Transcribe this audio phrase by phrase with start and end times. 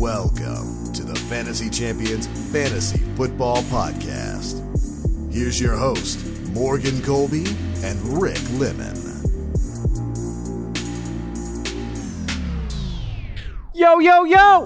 [0.00, 4.64] Welcome to the Fantasy Champions Fantasy Football Podcast.
[5.30, 7.44] Here's your host, Morgan Colby
[7.84, 8.96] and Rick Lemon.
[13.74, 14.64] Yo, yo, yo!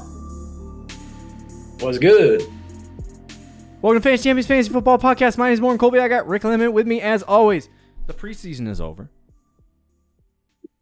[1.81, 2.43] What's good?
[3.83, 5.37] Welcome to Fantasy Champions Fantasy Football Podcast.
[5.37, 5.99] My name is Morgan Colby.
[5.99, 7.69] I got Rick Lemon with me as always.
[8.07, 9.11] The preseason is over.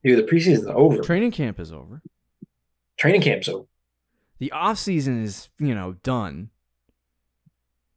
[0.04, 0.98] Dude, the preseason's over.
[0.98, 2.02] Training camp is over.
[2.98, 3.64] Training camp's over.
[4.42, 6.50] The off season is, you know, done.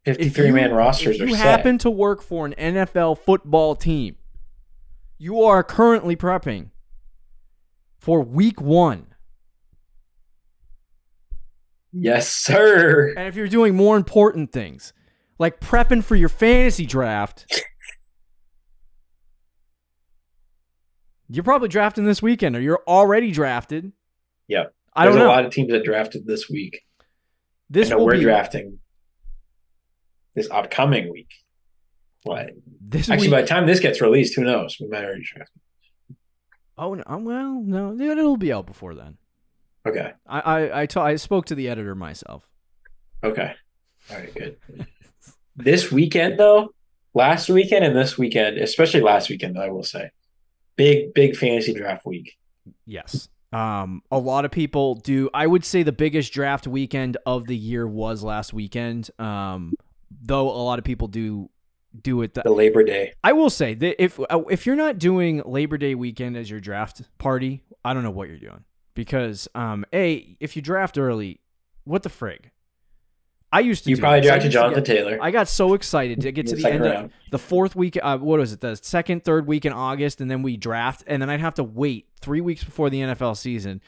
[0.03, 1.43] 53 man rosters if you set.
[1.43, 4.17] happen to work for an NFL football team,
[5.17, 6.69] you are currently prepping
[7.97, 9.07] for week one.
[11.91, 13.15] yes, sir.
[13.17, 14.93] And if you're doing more important things,
[15.39, 17.51] like prepping for your fantasy draft,
[21.27, 23.93] you're probably drafting this weekend or you're already drafted.
[24.47, 24.75] Yep.
[24.95, 25.29] I There's don't know.
[25.31, 26.81] a lot of teams that drafted this week.
[27.69, 28.79] this I know we're be drafting
[30.35, 31.29] this upcoming week.
[32.23, 32.51] What?
[32.81, 33.31] this Actually, week.
[33.31, 34.77] by the time this gets released, who knows?
[34.79, 35.51] We might already draft.
[36.77, 39.17] oh no, uh, well, no, it'll be out before then.
[39.87, 40.13] Okay.
[40.27, 42.47] I I I spoke to the editor myself.
[43.23, 43.53] Okay.
[44.11, 44.57] All right, good.
[45.55, 46.73] this weekend, though,
[47.13, 50.11] last weekend and this weekend, especially last weekend, I will say,
[50.75, 52.37] big, big fantasy draft week.
[52.85, 53.29] Yes.
[53.53, 55.29] Um, a lot of people do.
[55.33, 59.09] I would say the biggest draft weekend of the year was last weekend.
[59.19, 59.73] Um,
[60.21, 61.49] though a lot of people do
[62.01, 62.33] do it.
[62.33, 63.13] Th- The Labor Day.
[63.23, 66.59] I will say that if uh, if you're not doing Labor Day weekend as your
[66.59, 71.39] draft party, I don't know what you're doing because um, a if you draft early,
[71.83, 72.49] what the frig?
[73.51, 73.89] I used to.
[73.89, 74.27] You do probably this.
[74.29, 75.17] Drafted Jonathan get- Taylor.
[75.21, 77.97] I got so excited to get to the end of the fourth week.
[78.01, 78.59] Uh, what was it?
[78.61, 81.63] The second, third week in August, and then we draft, and then I'd have to
[81.63, 83.81] wait three weeks before the NFL season.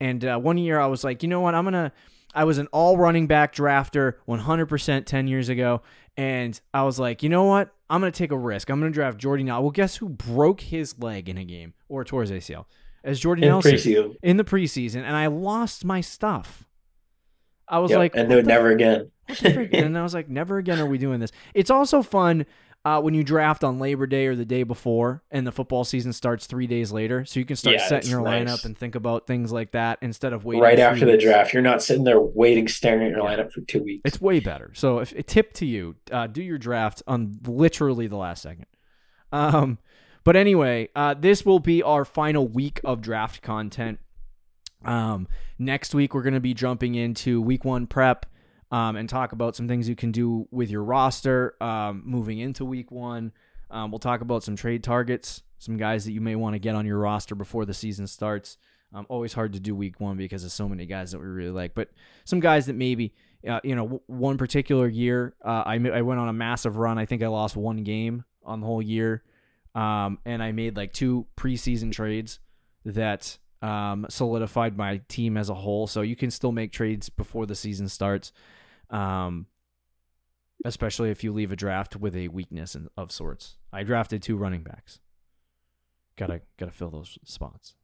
[0.00, 1.54] And uh, one year, I was like, you know what?
[1.54, 1.92] I'm gonna.
[2.34, 5.82] I was an all running back drafter, 100% 10 years ago,
[6.16, 7.70] and I was like, you know what?
[7.90, 8.70] I'm gonna take a risk.
[8.70, 9.62] I'm gonna draft Jordy Nelson.
[9.64, 12.64] Well, guess who broke his leg in a game or tore his ACL?
[13.04, 14.16] As Jordy In Nelson preseason.
[14.22, 16.64] in the preseason, and I lost my stuff.
[17.72, 19.10] I was Yep, like, and do it never again.
[19.26, 19.72] what the freak?
[19.74, 21.32] and I was like, never again are we doing this.
[21.54, 22.46] It's also fun
[22.84, 26.12] uh, when you draft on Labor Day or the day before, and the football season
[26.12, 28.44] starts three days later, so you can start Yeah, setting your nice.
[28.46, 31.52] lineup and think about things like that instead of waiting right after the draft.
[31.54, 33.36] You're not sitting there waiting, staring at your Yeah.
[33.36, 34.02] lineup for two weeks.
[34.04, 34.70] It's way better.
[34.74, 38.66] So, if a tip to you, uh, do your draft on literally the last second.
[39.32, 39.78] Um,
[40.24, 43.98] but anyway, uh, this will be our final week of draft content.
[44.84, 45.28] Um,
[45.58, 48.26] next week we're going to be jumping into week one prep.
[48.70, 52.64] Um, and talk about some things you can do with your roster um, moving into
[52.64, 53.32] week one.
[53.70, 56.74] Um, we'll talk about some trade targets, some guys that you may want to get
[56.74, 58.56] on your roster before the season starts.
[58.94, 61.50] Um, always hard to do week one because there's so many guys that we really
[61.50, 61.90] like, but
[62.24, 63.12] some guys that maybe,
[63.46, 66.96] uh, you know, one particular year, uh, I, I went on a massive run.
[66.96, 69.22] I think I lost one game on the whole year.
[69.74, 72.40] Um, and I made like two preseason trades
[72.86, 75.86] that um, solidified my team as a whole.
[75.86, 78.32] So you can still make trades before the season starts,
[78.90, 79.46] um,
[80.64, 83.56] especially if you leave a draft with a weakness in, of sorts.
[83.72, 85.00] I drafted two running backs.
[86.16, 87.74] Gotta gotta fill those spots.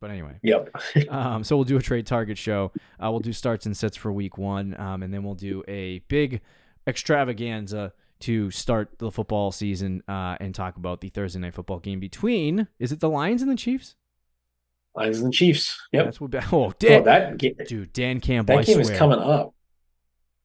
[0.00, 0.76] But anyway, Yep.
[1.08, 2.72] um, so we'll do a trade target show.
[3.02, 6.00] Uh, we'll do starts and sets for week one, um, and then we'll do a
[6.08, 6.42] big
[6.86, 12.00] extravaganza to start the football season uh, and talk about the Thursday night football game
[12.00, 12.68] between.
[12.78, 13.94] Is it the Lions and the Chiefs?
[14.96, 15.78] Lions and Chiefs.
[15.92, 16.04] Yep.
[16.04, 16.34] That's what.
[16.52, 18.56] Oh, Oh, that dude, Dan Campbell.
[18.56, 19.54] that game is coming up.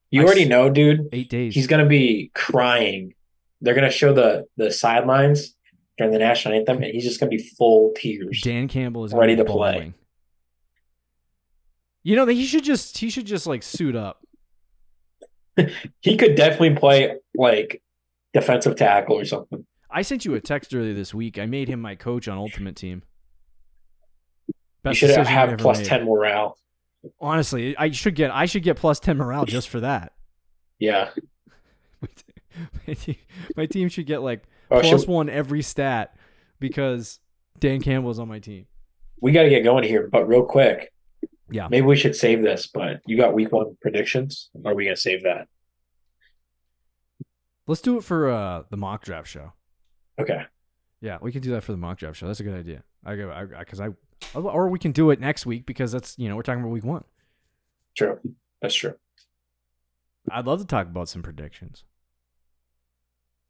[0.09, 1.07] You I already know, dude.
[1.13, 1.55] Eight days.
[1.55, 3.13] He's gonna be crying.
[3.61, 5.55] They're gonna show the the sidelines
[5.97, 8.41] during the national anthem, and he's just gonna be full tears.
[8.41, 9.71] Dan Campbell is Ready gonna play.
[9.73, 9.93] bawling.
[12.03, 14.19] You know that he should just he should just like suit up.
[16.01, 17.81] He could definitely play like
[18.33, 19.65] defensive tackle or something.
[19.89, 21.37] I sent you a text earlier this week.
[21.37, 23.03] I made him my coach on Ultimate Team.
[24.85, 25.87] You should have plus made.
[25.87, 26.57] ten morale.
[27.19, 30.13] Honestly, I should get I should get plus ten morale just for that.
[30.79, 31.09] Yeah.
[32.87, 33.15] my, team,
[33.55, 36.15] my team should get like Oh, plus should- one every stat
[36.59, 37.19] because
[37.59, 38.65] Dan Campbell's on my team.
[39.19, 40.91] we got to get going here, but real quick.
[41.49, 41.67] Yeah.
[41.69, 44.49] Maybe we should save this, but you got week one predictions?
[44.63, 45.47] Or are we gonna save that?
[47.67, 49.53] Let's do it for uh, the mock draft show.
[50.19, 50.41] Okay.
[51.01, 52.27] Yeah, we can do that for the mock draft show.
[52.27, 52.83] That's a good idea.
[53.05, 53.89] I go I because I,
[54.33, 56.83] or we can do it next week because that's you know we're talking about week
[56.85, 57.03] one.
[57.95, 58.19] True.
[58.61, 58.95] That's true.
[60.29, 61.83] I'd love to talk about some predictions.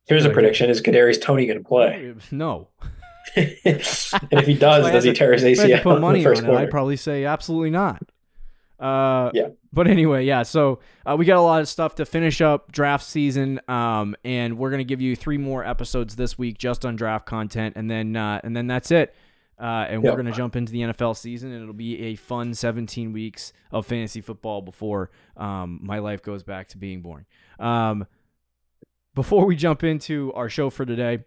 [0.08, 2.14] Here's a prediction: Is Kadarius Toney going to play?
[2.32, 2.70] No,
[3.36, 6.46] and if he does, does he tear his ACL put in money the first on
[6.46, 6.64] it, quarter?
[6.66, 8.02] I'd probably say absolutely not.
[8.80, 9.50] Uh, Yeah.
[9.74, 10.44] But anyway, yeah.
[10.44, 14.58] So uh, we got a lot of stuff to finish up draft season, um, and
[14.58, 18.16] we're gonna give you three more episodes this week just on draft content, and then
[18.16, 19.14] uh, and then that's it.
[19.62, 23.14] Uh, and we're gonna jump into the NFL season, and it'll be a fun 17
[23.14, 27.26] weeks of fantasy football before um, my life goes back to being boring.
[27.60, 28.08] Um,
[29.14, 31.26] before we jump into our show for today,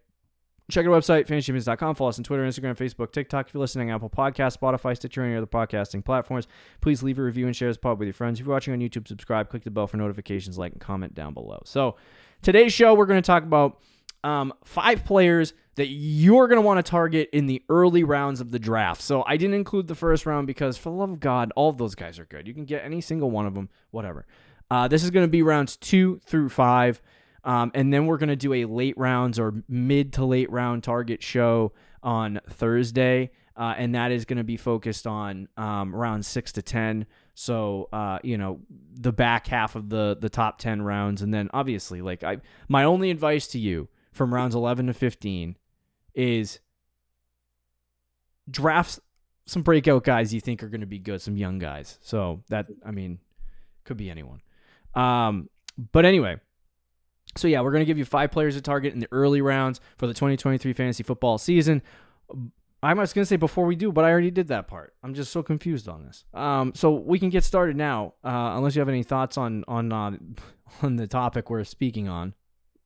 [0.70, 1.94] check our website, fantasychampions.com.
[1.94, 3.48] Follow us on Twitter, Instagram, Facebook, TikTok.
[3.48, 6.48] If you're listening on Apple Podcasts, Spotify, Stitcher, or any other podcasting platforms,
[6.80, 8.40] please leave a review and share this pod with your friends.
[8.40, 11.34] If you're watching on YouTube, subscribe, click the bell for notifications, like, and comment down
[11.34, 11.62] below.
[11.66, 11.96] So,
[12.42, 13.80] today's show, we're going to talk about
[14.24, 18.50] um, five players that you're going to want to target in the early rounds of
[18.50, 19.00] the draft.
[19.00, 21.78] So, I didn't include the first round because, for the love of God, all of
[21.78, 22.46] those guys are good.
[22.46, 24.26] You can get any single one of them, whatever.
[24.70, 27.02] Uh, this is going to be rounds two through five.
[27.44, 30.82] Um, and then we're going to do a late rounds or mid to late round
[30.82, 31.72] target show
[32.02, 33.30] on Thursday.
[33.56, 37.06] Uh, and that is going to be focused on um, six to 10.
[37.34, 38.60] So, uh, you know,
[38.94, 41.22] the back half of the, the top 10 rounds.
[41.22, 42.38] And then obviously, like, I,
[42.68, 45.56] my only advice to you from rounds 11 to 15
[46.14, 46.60] is
[48.50, 49.00] drafts
[49.46, 51.98] some breakout guys you think are going to be good, some young guys.
[52.00, 53.18] So that, I mean,
[53.84, 54.40] could be anyone.
[54.94, 55.50] Um,
[55.92, 56.38] but anyway,
[57.36, 60.06] so yeah, we're gonna give you five players to target in the early rounds for
[60.06, 61.82] the 2023 fantasy football season.
[62.82, 64.94] I was gonna say before we do, but I already did that part.
[65.02, 66.24] I'm just so confused on this.
[66.32, 69.92] Um, so we can get started now, uh, unless you have any thoughts on on
[69.92, 70.12] uh,
[70.82, 72.34] on the topic we're speaking on.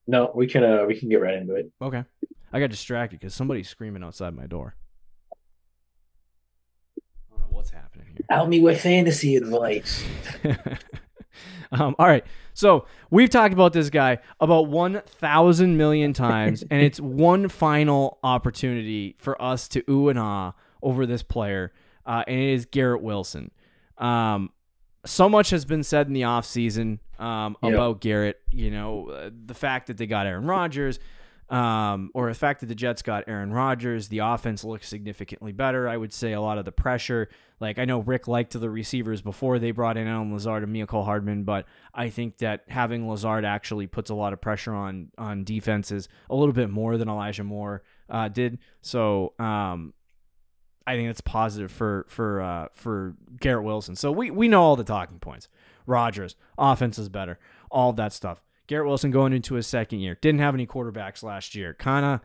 [0.07, 1.71] No, we can uh we can get right into it.
[1.83, 2.05] Okay,
[2.53, 4.75] I got distracted because somebody's screaming outside my door.
[5.33, 8.25] I don't know what's happening here.
[8.31, 10.05] Help me with fantasy advice.
[11.73, 12.25] um, all right.
[12.55, 19.17] So we've talked about this guy about 1,000 million times, and it's one final opportunity
[19.19, 20.53] for us to ooh and ah
[20.83, 21.73] over this player,
[22.07, 23.51] uh, and it is Garrett Wilson.
[23.99, 24.51] Um,
[25.05, 27.71] so much has been said in the offseason um, Yeah.
[27.71, 28.41] about Garrett.
[28.51, 30.99] You know, uh, the fact that they got Aaron Rodgers,
[31.51, 35.89] um, or the fact that the Jets got Aaron Rodgers, the offense looks significantly better.
[35.89, 37.29] I would say a lot of the pressure.
[37.59, 41.05] Like I know Rick liked the receivers before they brought in Allen Lazard and Mecole
[41.05, 45.45] Hardman, but I think that having Lazard actually puts a lot of pressure on on
[45.45, 48.59] defenses a little bit more than Elijah Moore uh, did.
[48.83, 49.95] So um,
[50.87, 53.97] I think that's positive for for uh, for Garrett Wilson.
[53.97, 55.49] So we we know all the talking points.
[55.87, 57.39] Rodgers, offense is better,
[57.71, 58.43] all that stuff.
[58.69, 61.75] Garrett Wilson going into his second year didn't have any quarterbacks last year.
[61.75, 62.21] Kind of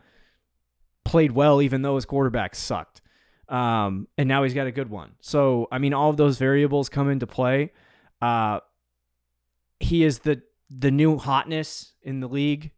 [1.04, 3.00] played well, even though his quarterback sucked.
[3.48, 5.16] Um, and now he's got a good one.
[5.20, 7.72] So I mean, all of those variables come into play.
[8.22, 8.60] Uh,
[9.80, 12.70] he is the the new hotness in the league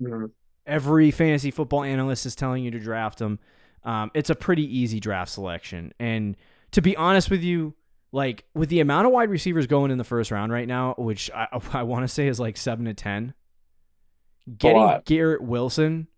[0.00, 0.30] Mhm.
[0.66, 3.38] every fantasy football analyst is telling you to draft him.
[3.82, 5.92] Um, it's a pretty easy draft selection.
[5.98, 6.36] And
[6.72, 7.74] to be honest with you,
[8.12, 11.30] like with the amount of wide receivers going in the first round right now, which
[11.34, 13.34] I, I want to say is like seven to 10,
[14.56, 14.82] getting.
[15.04, 16.08] Garrett Wilson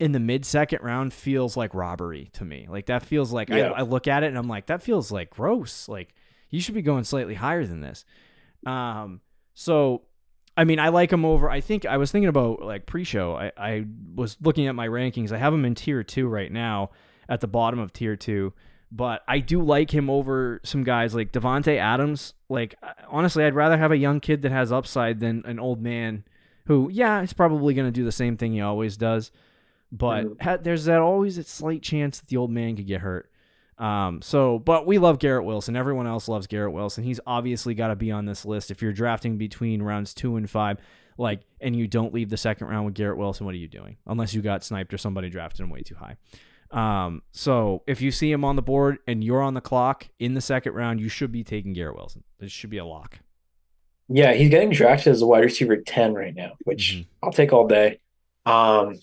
[0.00, 2.66] in the mid second round feels like robbery to me.
[2.68, 3.70] Like that feels like Yeah.
[3.70, 5.88] I, I look at it and I'm like, that feels like gross.
[5.88, 6.14] Like
[6.50, 8.04] you should be going slightly higher than this.
[8.66, 9.20] Um,
[9.54, 10.02] so
[10.56, 11.50] I mean, I like him over.
[11.50, 13.34] I think I was thinking about like pre-show.
[13.34, 13.84] I, I
[14.14, 15.32] was looking at my rankings.
[15.32, 16.90] I have him in tier two right now,
[17.28, 18.52] at the bottom of tier two.
[18.96, 22.34] But I do like him over some guys like Davante Adams.
[22.48, 22.76] Like
[23.08, 26.24] honestly, I'd rather have a young kid that has upside than an old man
[26.66, 29.32] who, yeah, is probably going to do the same thing he always does.
[29.90, 30.42] But Mhm.
[30.42, 33.30] ha- there's that always a slight chance that the old man could get hurt.
[33.78, 35.74] Um, so, but we love Garrett Wilson.
[35.74, 37.02] Everyone else loves Garrett Wilson.
[37.02, 38.70] He's obviously got to be on this list.
[38.70, 40.78] If you're drafting between rounds two and five,
[41.18, 43.96] like, and you don't leave the second round with Garrett Wilson, what are you doing?
[44.06, 46.16] Unless you got sniped or somebody drafted him way too high.
[46.74, 50.34] Um, so if you see him on the board and you're on the clock in
[50.34, 52.24] the second round, you should be taking Garrett Wilson.
[52.40, 53.20] This should be a lock.
[54.08, 57.06] Yeah, he's getting drafted as a wide receiver 10 right now, which Mhm.
[57.22, 58.00] I'll take all day.
[58.44, 58.98] Um,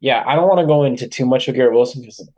[0.00, 2.28] yeah, I don't want to go into too much of Garrett Wilson because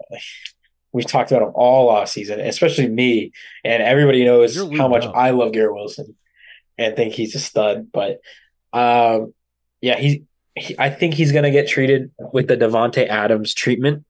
[0.92, 3.32] we've talked about him all off season, especially me,
[3.64, 5.14] and everybody knows how much up.
[5.16, 6.16] I love Garrett Wilson
[6.78, 7.88] and think he's a stud.
[7.92, 8.20] But
[8.72, 9.34] um,
[9.80, 10.18] yeah, he's
[10.56, 14.04] he, I think he's gonna get treated with the Davante Adams treatment.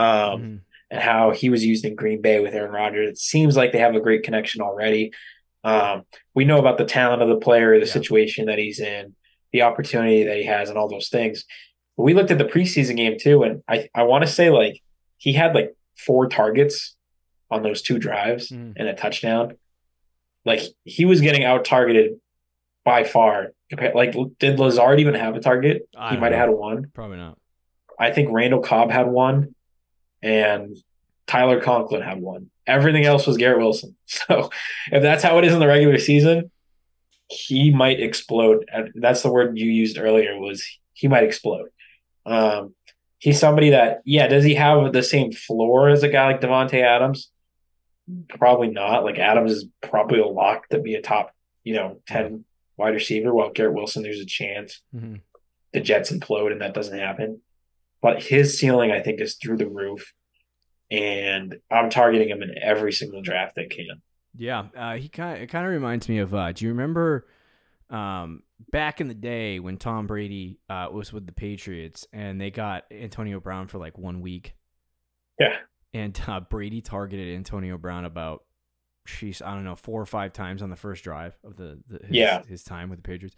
[0.00, 0.60] Um, Mhm.
[0.92, 3.08] and how he was used in Green Bay with Aaron Rodgers.
[3.10, 5.12] It seems like they have a great connection already.
[5.62, 6.04] Um,
[6.34, 7.92] we know about the talent of the player, the Yeah.
[7.92, 9.14] situation that he's in,
[9.52, 11.44] the opportunity that he has, and all those things.
[11.96, 14.80] But we looked at the preseason game too, and I I want to say like
[15.18, 16.96] he had like four targets
[17.50, 18.72] on those two drives Mhm.
[18.76, 19.56] and a touchdown.
[20.44, 22.12] Like he was getting out targeted
[22.84, 23.52] by far.
[23.94, 25.82] Like, did Lazard even have a target?
[25.96, 26.90] I He might have had one.
[26.94, 27.38] Probably not.
[27.98, 29.54] I think Randall Cobb had one,
[30.22, 30.76] and
[31.26, 32.50] Tyler Conklin had one.
[32.66, 33.96] Everything else was Garrett Wilson.
[34.06, 34.50] So
[34.90, 36.50] if that's how it is in the regular season,
[37.28, 38.68] he might explode.
[38.94, 41.68] That's the word you used earlier was he might explode.
[42.26, 42.74] Um,
[43.18, 46.82] he's somebody that, yeah, does he have the same floor as a guy like Davante
[46.82, 47.30] Adams?
[48.28, 49.04] Probably not.
[49.04, 52.44] Like Adams is probably a lock to be a top, you know, 10
[52.76, 55.16] wide receiver, while Garrett Wilson, there's a chance mm-hmm.
[55.72, 57.40] the Jets implode and that doesn't happen.
[58.02, 60.12] But his ceiling, I think, is through the roof.
[60.90, 64.02] And I'm targeting him in every single draft I can.
[64.36, 66.34] Yeah, uh, he kind of, it kind of reminds me of.
[66.34, 67.26] Uh, do you remember
[67.90, 72.50] um, back in the day when Tom Brady uh, was with the Patriots and they
[72.50, 74.54] got Antonio Brown for like one week?
[75.38, 75.56] Yeah,
[75.92, 78.44] and uh, Brady targeted Antonio Brown about,
[79.06, 82.06] she's I don't know, four or five times on the first drive of the, the
[82.06, 83.36] his, yeah his time with the Patriots.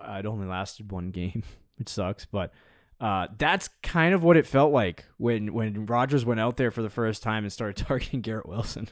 [0.00, 1.42] Uh, it only lasted one game,
[1.76, 2.52] which sucks, but.
[3.00, 6.82] Uh, that's kind of what it felt like when when Rodgers went out there for
[6.82, 8.88] the first time and started targeting Garrett Wilson.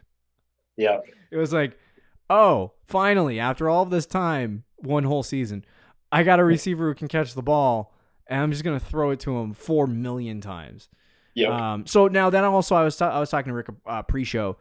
[0.77, 1.01] Yeah.
[1.31, 1.79] It was like,
[2.31, 5.65] oh, finally, after all this time, one whole season,
[6.11, 7.93] I got a receiver who can catch the ball,
[8.27, 10.89] and I'm just gonna throw it to him four million times.
[11.35, 11.75] Yeah.
[11.75, 14.57] Um, so now then also I was ta- I was talking to Rick uh, pre-show.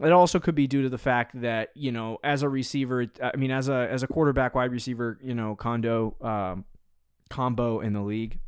[0.00, 3.36] It also could be due to the fact that you know as a receiver, I
[3.36, 6.64] mean as a as a quarterback wide receiver, you know condo um,
[7.30, 8.38] combo in the league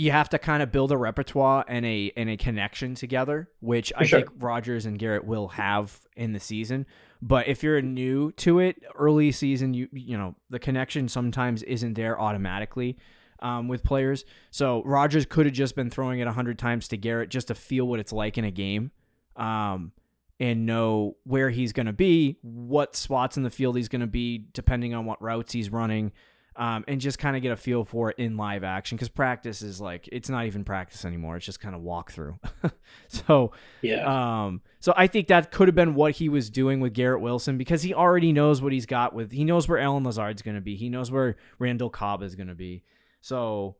[0.00, 3.90] you have to kind of build a repertoire and a and a connection together, which
[3.90, 4.20] For I sure.
[4.20, 6.86] think Rodgers and Garrett will have in the season.
[7.20, 11.94] But if you're new to it, early season, you you know the connection sometimes isn't
[11.94, 12.96] there automatically
[13.40, 14.24] um, with players.
[14.50, 17.86] So Rodgers could have just been throwing it hundred times to Garrett just to feel
[17.86, 18.92] what it's like in a game,
[19.36, 19.92] um,
[20.40, 24.06] and know where he's going to be, what spots in the field he's going to
[24.06, 26.12] be, depending on what routes he's running
[26.56, 29.62] um, and just kind of get a feel for it in live action because practice
[29.62, 32.38] is like it's not even practice anymore it's just kind of walk through
[33.08, 33.52] so
[33.82, 34.44] yeah.
[34.44, 37.56] um so i think that could have been what he was doing with garrett wilson
[37.56, 40.60] because he already knows what he's got with he knows where allen lazard's going to
[40.60, 42.82] be he knows where randall cobb is going to be.
[43.20, 43.76] So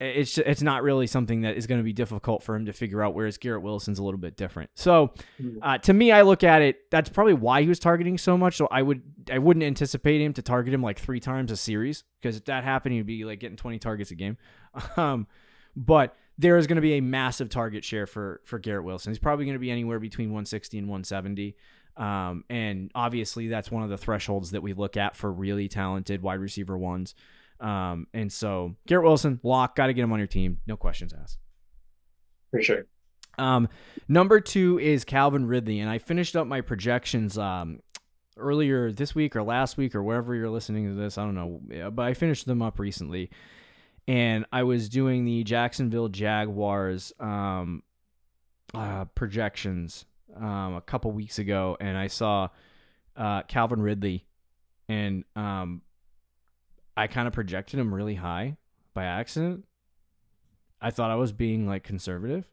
[0.00, 3.02] it's it's not really something that is going to be difficult for him to figure
[3.02, 3.14] out.
[3.14, 4.70] Whereas Garrett Wilson's a little bit different.
[4.74, 5.58] So, hmm.
[5.62, 6.90] uh, to me, I look at it.
[6.90, 8.56] That's probably why he was targeting so much.
[8.56, 12.04] So I would I wouldn't anticipate him to target him like three times a series
[12.20, 14.36] because if that happened, he'd be like getting twenty targets a game.
[14.96, 15.28] Um,
[15.76, 19.12] but there is going to be a massive target share for for Garrett Wilson.
[19.12, 21.56] He's probably going to be anywhere between 160 and 170.
[21.96, 26.22] Um, and obviously, that's one of the thresholds that we look at for really talented
[26.22, 27.14] wide receiver ones.
[27.64, 30.58] Um, and so Garrett Wilson, lock, got to get him on your team.
[30.66, 31.38] No questions asked.
[32.50, 32.84] For sure.
[33.38, 33.68] Um,
[34.06, 37.80] number two is Calvin Ridley, and I finished up my projections um,
[38.36, 41.16] earlier this week or last week or wherever you're listening to this.
[41.16, 43.30] I don't know, but I finished them up recently,
[44.06, 47.82] and I was doing the Jacksonville Jaguars um,
[48.74, 50.04] uh, projections
[50.36, 52.48] um, a couple weeks ago, and I saw
[53.16, 54.26] uh, Calvin Ridley,
[54.86, 55.80] and um,
[56.96, 58.56] I kind of projected him really high
[58.92, 59.64] by accident.
[60.80, 62.46] I thought I was being like conservative.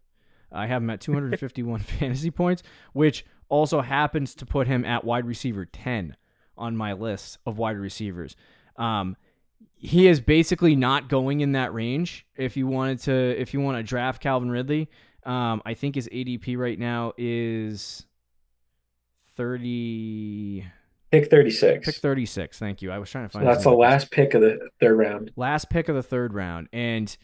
[0.51, 5.25] I have him at 251 fantasy points, which also happens to put him at wide
[5.25, 6.15] receiver 10
[6.57, 8.35] on my list of wide receivers.
[8.77, 9.15] Um,
[9.75, 12.25] he is basically not going in that range.
[12.35, 14.89] If you wanted to, if you want to draft Calvin Ridley,
[15.23, 18.05] um, I think his ADP right now is
[19.35, 20.65] 30.
[21.11, 21.85] Pick 36.
[21.85, 22.57] Pick 36.
[22.57, 22.89] Thank you.
[22.91, 25.31] I was trying to find so That's the last pick of the third round.
[25.35, 26.69] Last pick of the third round.
[26.71, 27.15] And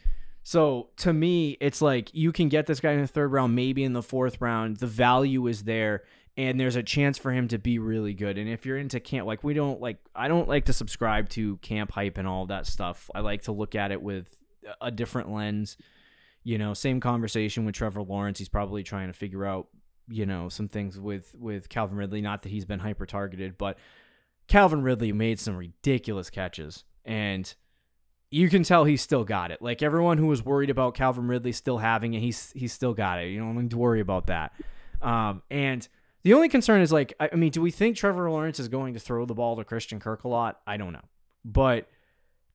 [0.43, 3.83] so to me, it's like you can get this guy in the third round, maybe
[3.83, 4.77] in the fourth round.
[4.77, 6.03] The value is there
[6.35, 8.37] and there's a chance for him to be really good.
[8.37, 11.57] And if you're into camp, like we don't like, I don't like to subscribe to
[11.57, 13.09] camp hype and all that stuff.
[13.15, 14.37] I like to look at it with
[14.81, 15.77] a different lens.
[16.43, 18.37] You know, same conversation with Trevor Lawrence.
[18.37, 19.67] He's probably trying to figure out
[20.07, 22.21] you know some things with with Calvin Ridley.
[22.21, 23.77] Not that he's been hyper targeted, but
[24.47, 27.53] Calvin Ridley made some ridiculous catches, and
[28.29, 29.61] you can tell he's still got it.
[29.61, 33.19] Like everyone who was worried about Calvin Ridley still having it, he's he's still got
[33.19, 33.29] it.
[33.29, 34.53] You don't need to worry about that.
[35.01, 35.87] Um, and
[36.23, 38.99] the only concern is like, I mean, do we think Trevor Lawrence is going to
[38.99, 40.59] throw the ball to Christian Kirk a lot?
[40.65, 41.05] I don't know,
[41.45, 41.87] but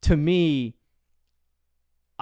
[0.03, 0.77] to me,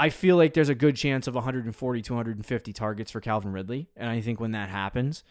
[0.01, 3.91] I feel like there's a good chance of 140 to 150 targets for Calvin Ridley,
[3.99, 5.25] and I think when that happens,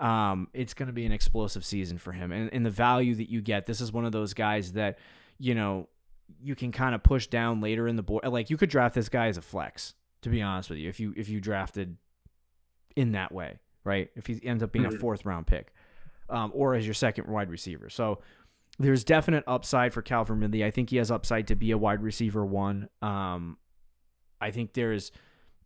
[0.00, 2.32] um, it's going to be an explosive season for him.
[2.32, 4.98] And, and the value that you get, this is one of those guys that
[5.38, 5.88] you know
[6.42, 8.26] you can kind of push down later in the board.
[8.26, 10.98] Like you could draft this guy as a flex, to be honest with you, if
[10.98, 11.96] you if you drafted
[12.96, 14.10] in that way, right?
[14.16, 14.96] If he ends up being mm-hmm.
[14.96, 15.72] a fourth round pick,
[16.28, 18.18] um, or as your second wide receiver, so
[18.80, 20.64] there's definite upside for Calvin Ridley.
[20.64, 22.88] I think he has upside to be a wide receiver one.
[23.00, 23.58] Um,
[24.40, 25.12] I think there's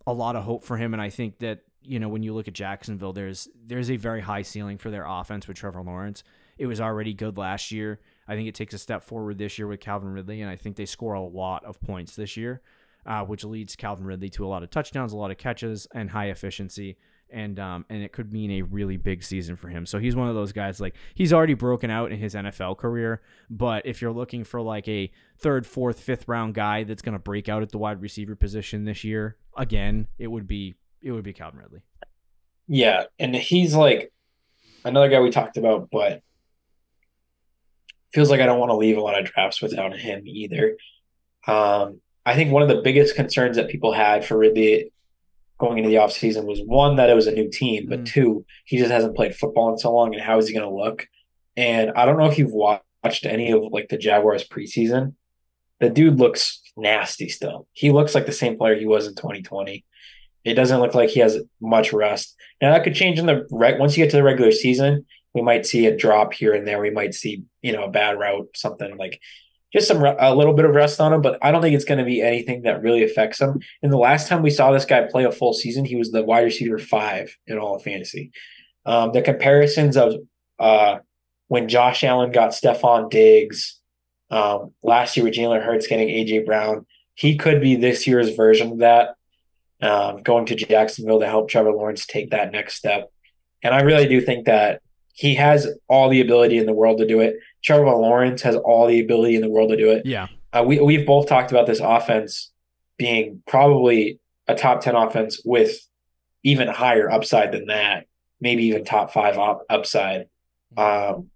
[0.07, 2.49] a lot of hope for him, and I think that you know when you look
[2.49, 6.23] at Jacksonville, there's there's a very high ceiling for their offense with Trevor Lawrence.
[6.59, 8.01] It was already good last year.
[8.29, 10.77] I think it takes a step forward this year with Calvin Ridley, and I think
[10.77, 12.61] they score a lot of points this year,
[13.07, 16.11] uh, which leads Calvin Ridley to a lot of touchdowns, a lot of catches, and
[16.11, 16.97] high efficiency
[17.33, 19.87] and um, and it could mean a really big season for him.
[19.87, 23.23] So he's one of those guys like he's already broken out in his NFL career,
[23.49, 27.19] but if you're looking for like a third, fourth, fifth round guy that's going to
[27.19, 31.25] break out at the wide receiver position this year, again, it would be it would
[31.25, 31.81] be Calvin Ridley.
[32.69, 34.13] Yeah, and he's like
[34.85, 36.23] another guy we talked about, but
[38.13, 40.77] feels like I don't want to leave a lot of drafts without him either.
[41.47, 44.93] Um, I think one of the biggest concerns that people had for Ridley
[45.61, 48.07] going into the offseason was one that it was a new team, but mm.
[48.07, 50.75] two, he just hasn't played football in so long and how is he going to
[50.75, 51.07] look?
[51.57, 55.15] And I don't know if you've watched any of like the Jaguars preseason.
[55.79, 57.69] The dude looks nasty still.
[57.73, 59.85] He looks like the same player he was in 2020.
[60.45, 62.35] It doesn't look like he has much rest.
[62.61, 65.07] Now that could change in the right once you get to the regular season.
[65.35, 66.81] We might see a drop here and there.
[66.81, 69.21] We might see, you know, a bad route, something like
[69.73, 71.99] just some a little bit of rest on him, but I don't think it's going
[71.99, 73.61] to be anything that really affects him.
[73.83, 76.25] And the last time we saw this guy play a full season, he was the
[76.25, 78.33] wide receiver five in all of fantasy.
[78.85, 80.15] Um, the comparisons of
[80.59, 80.99] uh,
[81.49, 83.81] when Josh Allen got Stefon Diggs
[84.31, 88.73] um, last year with Jalen Hurts getting AJ Brown, he could be this year's version
[88.73, 89.15] of that.
[89.83, 93.11] Um, going to Jacksonville to help Trevor Lawrence take that next step,
[93.63, 94.83] and I really do think that
[95.21, 97.37] he has all the ability in the world to do it.
[97.63, 100.07] Trevor Lawrence has all the ability in the world to do it.
[100.07, 100.29] Yeah.
[100.51, 102.51] Uh, we we've both talked about this offense
[102.97, 105.79] being probably a top 10 offense with
[106.43, 108.07] even higher upside than that,
[108.41, 110.29] maybe even top 5 op- upside.
[110.79, 111.29] Um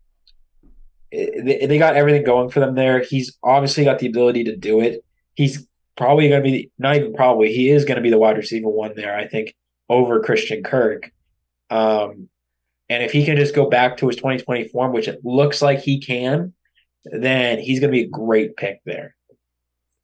[1.12, 3.00] they, they got everything going for them there.
[3.00, 5.04] He's obviously got the ability to do it.
[5.34, 8.38] He's probably going to be not even probably he is going to be the wide
[8.38, 9.14] receiver one there.
[9.14, 9.54] I think
[9.90, 11.12] over Christian Kirk.
[11.68, 12.30] Um,
[12.88, 15.80] and if he can just go back to his 2020 form, which it looks like
[15.80, 16.52] he can,
[17.04, 19.14] then he's going to be a great pick there.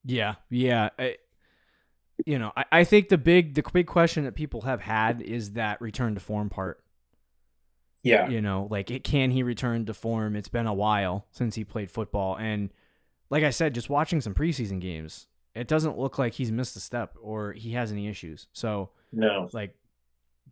[0.05, 0.90] Yeah, yeah.
[0.99, 1.16] I,
[2.27, 5.53] you know, I, I think the big the big question that people have had is
[5.53, 6.83] that return to form part.
[8.03, 8.29] Yeah.
[8.29, 10.37] You know, like it can he return to form?
[10.37, 12.71] It's been a while since he played football and
[13.31, 16.81] like I said, just watching some preseason games, it doesn't look like he's missed a
[16.81, 18.49] step or he has any issues.
[18.53, 19.49] So, no.
[19.53, 19.75] Like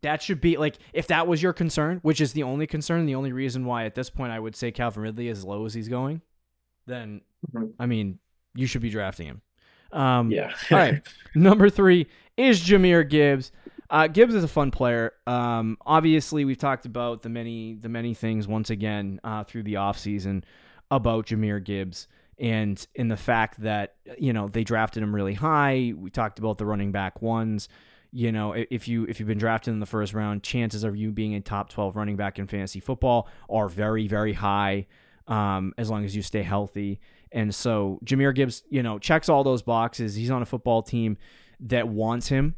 [0.03, 3.15] that should be like if that was your concern, which is the only concern, the
[3.15, 5.89] only reason why at this point I would say Calvin Ridley as low as he's
[5.89, 6.23] going,
[6.87, 7.21] then
[7.53, 7.71] mm-hmm.
[7.79, 8.19] I mean
[8.55, 9.43] you should be drafting him.
[9.93, 10.53] Um, yeah.
[10.71, 11.03] all right.
[11.35, 12.07] Number three
[12.37, 13.53] is Jahmyr Gibbs.
[13.91, 15.15] Uh, Gibbs is a fun player.
[15.27, 19.75] Um, obviously, we've talked about the many the many things once again uh, through the
[19.75, 20.45] offseason
[20.91, 22.07] about Jahmyr Gibbs
[22.39, 25.95] and in the fact that you know they drafted him really high.
[25.97, 27.69] We talked about the running back ones
[28.13, 31.13] you know, if you if you've been drafted in the first round, chances of you
[31.13, 34.87] being a top 12 running back in fantasy football are very very high
[35.27, 37.01] um, as long as you stay healthy.
[37.31, 40.15] And so Jahmyr Gibbs, you know, checks all those boxes.
[40.15, 41.19] He's on a football team
[41.61, 42.55] that wants him.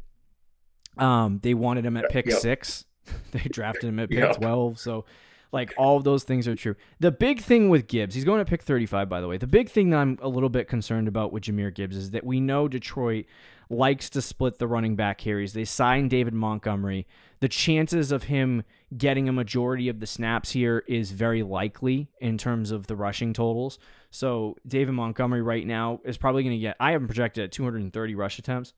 [0.97, 2.39] Um, they wanted him at pick yep.
[2.39, 2.85] 6.
[3.31, 4.37] they drafted him at pick yep.
[4.37, 4.79] 12.
[4.79, 5.05] So
[5.51, 6.75] like all of those things are true.
[6.99, 9.37] The big thing with Gibbs, he's going to pick 35 by the way.
[9.37, 12.25] The big thing that I'm a little bit concerned about with Jahmyr Gibbs is that
[12.25, 13.25] we know Detroit
[13.69, 15.53] likes to split the running back carries.
[15.53, 17.07] They signed David Montgomery.
[17.39, 18.63] The chances of him
[18.95, 23.33] getting a majority of the snaps here is very likely in terms of the rushing
[23.33, 23.79] totals.
[24.09, 26.75] So David Montgomery right now is probably going to get.
[26.79, 28.73] I haven't projected at 230 rush attempts.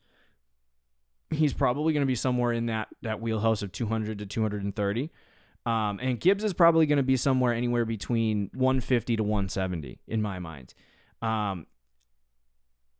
[1.32, 5.12] He's probably going to be somewhere in that that wheelhouse of 200 to 230.
[5.66, 10.22] Um, and Gibbs is probably going to be somewhere anywhere between 150 to 170 in
[10.22, 10.74] my mind.
[11.22, 11.68] Um,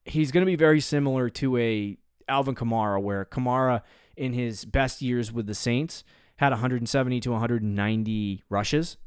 [0.06, 1.98] he's going to be very similar to a
[2.28, 3.82] Alvin Kamara, where Kamara
[4.16, 6.04] in his best years with the Saints
[6.38, 8.98] had 170 to 190 rushes,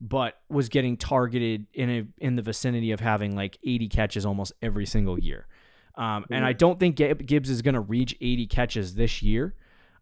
[0.00, 4.52] but was getting targeted in a in the vicinity of having like 80 catches almost
[4.60, 5.46] every single year.
[5.94, 9.54] Um, and I don't think Gibbs is going to reach 80 catches this year.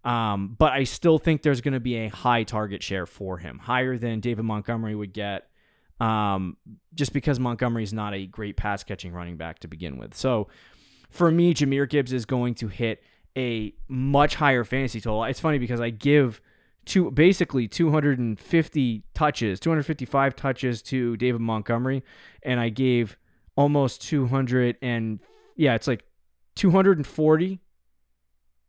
[0.06, 3.58] Um, but I still think there's going to be a high target share for him,
[3.58, 5.48] higher than David Montgomery would get
[5.98, 6.56] um,
[6.94, 10.14] just because Montgomery's not a great pass catching running back to begin with.
[10.14, 10.46] So
[11.10, 13.02] for me, Jahmyr Gibbs is going to hit
[13.36, 15.24] a much higher fantasy total.
[15.24, 16.40] It's funny because I give
[16.84, 22.04] two basically 250 touches, 255 touches to David Montgomery,
[22.44, 23.18] and I gave
[23.56, 25.18] almost 200 and
[25.56, 26.04] yeah, it's like
[26.54, 27.60] 240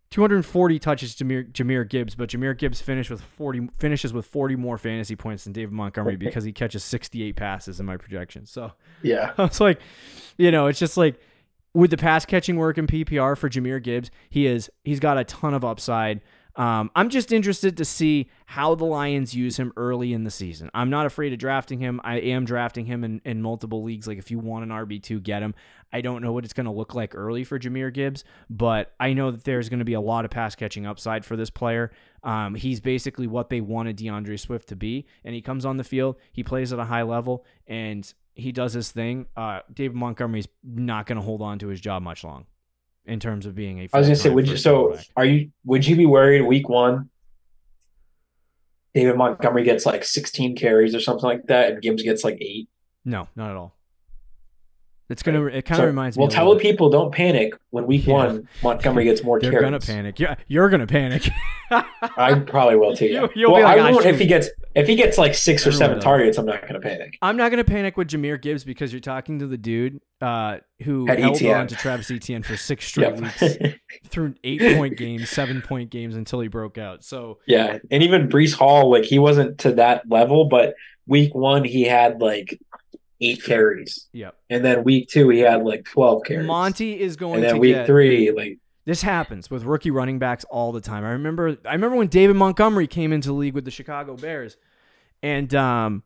[0.09, 4.55] 240 touches to Jahmyr, Jahmyr Gibbs, but Jahmyr Gibbs finished with 40 finishes with 40
[4.55, 8.45] more fantasy points than David Montgomery because he catches 68 passes in my projection.
[8.45, 9.79] So yeah, it's like,
[10.37, 11.19] you know, it's just like
[11.73, 15.23] with the pass catching work in PPR for Jahmyr Gibbs, he is he's got a
[15.25, 16.21] ton of upside.
[16.57, 20.71] Um, I'm just interested to see how the Lions use him early in the season.
[20.73, 22.01] I'm not afraid of drafting him.
[22.03, 24.07] I am drafting him in, in multiple leagues.
[24.07, 25.53] Like if you want an RB2, get him.
[25.93, 29.13] I don't know what it's going to look like early for Jahmyr Gibbs, but I
[29.13, 31.91] know that there's going to be a lot of pass catching upside for this player.
[32.23, 35.83] Um, he's basically what they wanted D'Andre Swift to be, and he comes on the
[35.83, 39.27] field, he plays at a high level, and he does his thing.
[39.37, 42.47] Uh, David Montgomery's not going to hold on to his job much long
[43.07, 43.89] in terms of being a.
[43.93, 44.57] I was gonna say, would you?
[44.57, 45.51] So, are you?
[45.65, 47.09] Would you be worried week one?
[48.93, 52.67] David Montgomery gets like 16 carries or something like that, and Gibbs gets like eight.
[53.05, 53.76] No, not at all.
[55.09, 55.45] It's gonna.
[55.45, 56.21] It kind of So, reminds me.
[56.21, 58.13] Well, tell the people don't panic when week Yeah.
[58.13, 59.63] one Montgomery gets more They're carries.
[59.65, 60.19] gonna panic.
[60.19, 61.29] Yeah, you're gonna panic.
[61.71, 63.05] I probably will too.
[63.07, 63.21] Yeah.
[63.21, 65.33] You- you'll well, be like, I "Ah, won't if he gets if he gets like
[65.33, 66.37] six or seven targets.
[66.37, 67.17] I'm not gonna panic.
[67.21, 71.05] I'm not gonna panic with Jahmyr Gibbs because you're talking to the dude uh, who
[71.07, 71.57] Had held ETN.
[71.59, 73.21] on to Travis Etienne for six straight Yep.
[73.21, 73.77] weeks
[74.09, 77.03] through eight point games, seven point games until he broke out.
[77.05, 80.73] So yeah, and even Breece Hall, like he wasn't to that level, but
[81.07, 82.59] week one he had like
[83.21, 86.47] eight carries, yeah, and then week two he had like 12 carries.
[86.47, 87.85] Monty is going and then to week get.
[87.85, 91.03] three, like This happens with rookie running backs all the time.
[91.03, 94.57] I remember I remember when David Montgomery came into the league with the Chicago Bears.
[95.23, 96.03] And um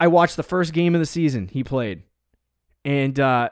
[0.00, 2.02] I watched the first game of the season he played.
[2.84, 3.50] And uh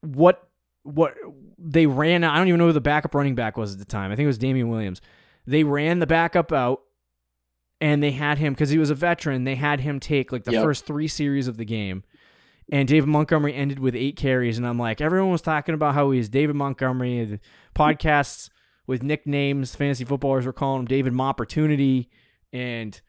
[0.00, 0.48] what
[0.82, 1.14] what
[1.58, 4.10] they ran I don't even know who the backup running back was at the time.
[4.10, 5.00] I think it was Damien Williams.
[5.46, 6.80] They ran the backup out
[7.80, 10.52] and they had him because he was a veteran, they had him take like the
[10.52, 10.62] Yep.
[10.64, 12.04] first three series of the game.
[12.72, 16.12] And David Montgomery ended with eight carries, and I'm like, everyone was talking about how
[16.12, 17.24] he's David Montgomery.
[17.24, 17.40] The
[17.74, 18.48] podcasts
[18.86, 22.08] with nicknames, fantasy footballers were calling him David Opportunity,
[22.52, 23.00] and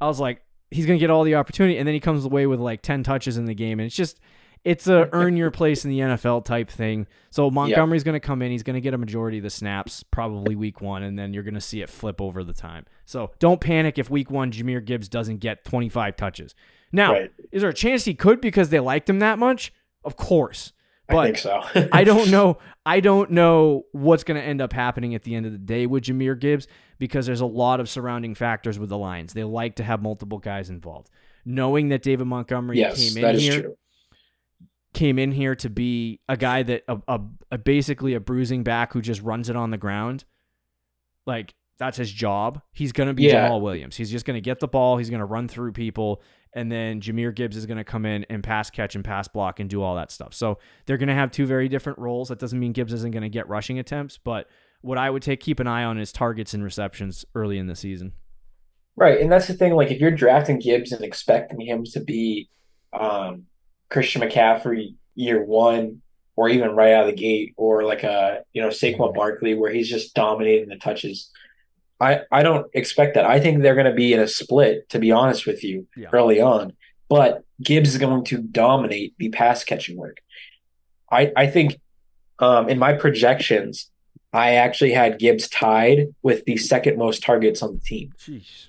[0.00, 2.60] I was like, he's gonna get all the opportunity, and then he comes away with
[2.60, 4.20] like ten touches in the game, and it's just,
[4.64, 7.06] it's a earn your place in the NFL type thing.
[7.30, 10.80] So Montgomery's gonna come in, he's gonna get a majority of the snaps, probably week
[10.80, 12.86] one, and then you're gonna see it flip over the time.
[13.04, 16.54] So don't panic if week one Jahmyr Gibbs doesn't get 25 touches.
[16.92, 17.32] Now, Right.
[17.52, 19.72] is there a chance he could because they liked him that much?
[20.04, 20.72] Of course.
[21.08, 21.60] But I think so.
[21.92, 22.58] I don't know.
[22.86, 25.86] I don't know what's going to end up happening at the end of the day
[25.86, 26.66] with Jahmyr Gibbs
[26.98, 29.34] because there's a lot of surrounding factors with the Lions.
[29.34, 31.10] They like to have multiple guys involved.
[31.44, 33.76] Knowing that David Montgomery yes, came in that is here, true.
[34.94, 37.20] Came in here to be a guy that a, a,
[37.52, 40.24] a basically a bruising back who just runs it on the ground.
[41.26, 42.62] Like that's his job.
[42.72, 43.48] He's going to be Yeah.
[43.48, 43.96] Jamaal Williams.
[43.96, 44.96] He's just going to get the ball.
[44.96, 48.24] He's going to run through people, and then Jahmyr Gibbs is going to come in
[48.30, 50.34] and pass catch and pass block and do all that stuff.
[50.34, 52.28] So they're going to have two very different roles.
[52.28, 54.48] That doesn't mean Gibbs isn't going to get rushing attempts, but
[54.82, 57.74] what I would take keep an eye on is targets and receptions early in the
[57.74, 58.12] season.
[58.96, 59.74] Right, and that's the thing.
[59.74, 62.48] Like, if you're drafting Gibbs and expecting him to be
[62.92, 63.46] um,
[63.90, 66.02] Christian McCaffrey year one,
[66.36, 69.72] or even right out of the gate, or like a you know Saquon Barkley, where
[69.72, 71.30] he's just dominating the touches,
[72.00, 73.24] I I don't expect that.
[73.26, 74.88] I think they're going to be in a split.
[74.90, 76.08] To be honest with you, Yeah.
[76.12, 76.72] early on,
[77.08, 80.18] but Gibbs is going to dominate the pass catching work.
[81.10, 81.80] I I think
[82.40, 83.90] um, in my projections,
[84.32, 88.12] I actually had Gibbs tied with the second most targets on the team.
[88.18, 88.66] Jeez.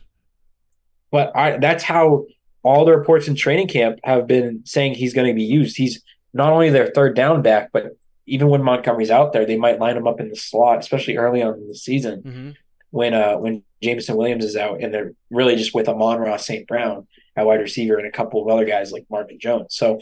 [1.12, 2.26] But I, that's how
[2.66, 5.78] all the reports in training camp have been saying he's going to be used.
[5.78, 6.02] He's
[6.34, 9.96] not only their third down back, but even when Montgomery's out there, they might line
[9.96, 12.50] him up in the slot, especially early on in the season Mm-hmm.
[12.90, 16.68] when uh when Jameson Williams is out and they're really just with Amon-Ra St.
[16.68, 19.68] Brown at wide receiver and a couple of other guys like Marvin Jones.
[19.82, 20.00] So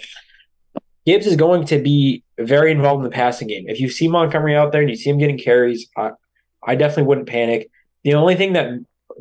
[1.05, 3.65] Gibbs is going to be very involved in the passing game.
[3.67, 6.11] If you see Montgomery out there and you see him getting carries, I,
[6.65, 7.69] I definitely wouldn't panic.
[8.05, 8.67] The only thing that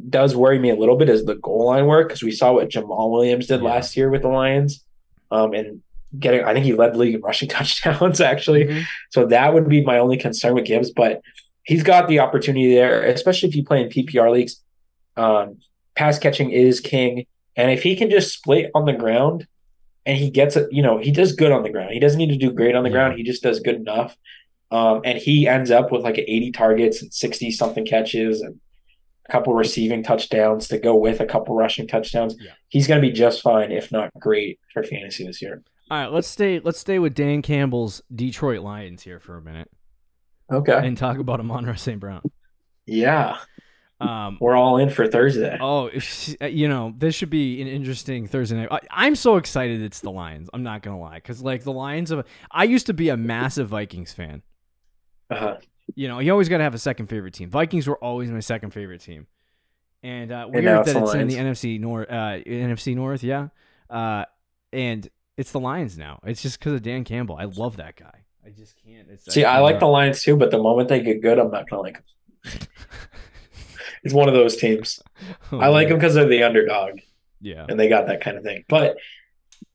[0.09, 2.69] does worry me a little bit is the goal line work because we saw what
[2.69, 3.69] Jamaal Williams did Yeah.
[3.69, 4.85] last year with the Lions.
[5.31, 5.83] Um, and
[6.19, 8.65] getting, I think he led the league in rushing touchdowns actually.
[8.67, 8.83] Mhm.
[9.11, 11.23] So that would be my only concern with Gibbs, but
[11.65, 14.61] he's got the opportunity there, especially if you play in PPR leagues.
[15.17, 15.59] Um,
[15.95, 17.27] pass catching is king,
[17.57, 19.47] and if he can just split on the ground,
[20.05, 21.91] and he gets it, you know, he does good on the ground.
[21.93, 22.95] He doesn't need to do great on the Yeah.
[22.95, 23.17] ground.
[23.19, 24.17] He just does good enough,
[24.71, 28.59] um, and he ends up with like 80 targets and 60 something catches and
[29.29, 32.37] a couple receiving touchdowns to go with a couple rushing touchdowns.
[32.41, 32.53] Yeah.
[32.69, 35.63] He's going to be just fine, if not great, for fantasy this year.
[35.91, 36.59] All right, let's stay.
[36.61, 39.71] Let's stay with Dan Campbell's Detroit Lions here for a minute
[40.51, 40.73] Okay.
[40.87, 42.01] and talk about Amon St.
[42.01, 42.23] Brown.
[42.87, 43.37] Yeah,
[44.01, 45.57] Um, we're all in for Thursday.
[45.61, 45.89] Oh,
[46.41, 48.69] you know, this should be an interesting Thursday night.
[48.73, 50.49] I, I'm so excited it's the Lions.
[50.53, 53.69] I'm not gonna lie, because like the Lions of, I used to be a massive
[53.69, 54.43] Vikings fan.
[55.31, 55.59] Uh-huh.
[55.95, 57.51] You know, you always got to have a second favorite team.
[57.51, 59.27] Vikings were always my second favorite team,
[60.03, 62.09] and uh, weird it's that it's in the NFC North.
[62.11, 63.49] Uh, NFC North, yeah,
[63.91, 64.25] uh,
[64.73, 66.21] and it's the Lions now.
[66.25, 67.37] It's just because of Dan Campbell.
[67.39, 68.25] I love that guy.
[68.45, 69.09] I just can't.
[69.11, 71.69] It's, See, I like the Lions too, but the moment they get good, I'm not
[71.69, 71.97] gonna like.
[71.97, 72.53] 'em.
[74.03, 75.01] it's one of those teams.
[75.53, 76.99] Oh, I like them because they're the underdog
[77.41, 77.67] Yeah.
[77.69, 78.65] and they got that kind of thing.
[78.69, 78.97] But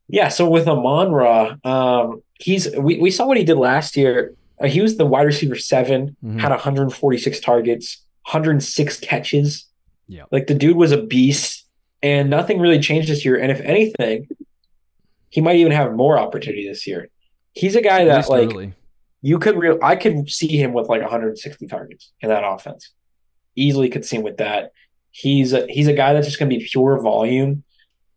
[0.09, 4.33] yeah, so with Amon Ra, um, he's we, we saw what he did last year.
[4.59, 6.39] Uh, he was the wide receiver 7 Mhm.
[6.39, 9.65] had 146 targets, 106 catches.
[10.07, 10.23] Yeah.
[10.31, 11.65] Like the dude was a beast,
[12.01, 13.37] and nothing really changed this year.
[13.37, 14.27] And if anything,
[15.29, 17.09] he might even have more opportunity this year.
[17.53, 18.73] He's a guy At that like early.
[19.21, 22.91] you could real I could see him with like 160 targets in that offense.
[23.55, 24.71] Easily could see him with that.
[25.11, 27.63] He's a, he's a guy that's just going to be pure volume.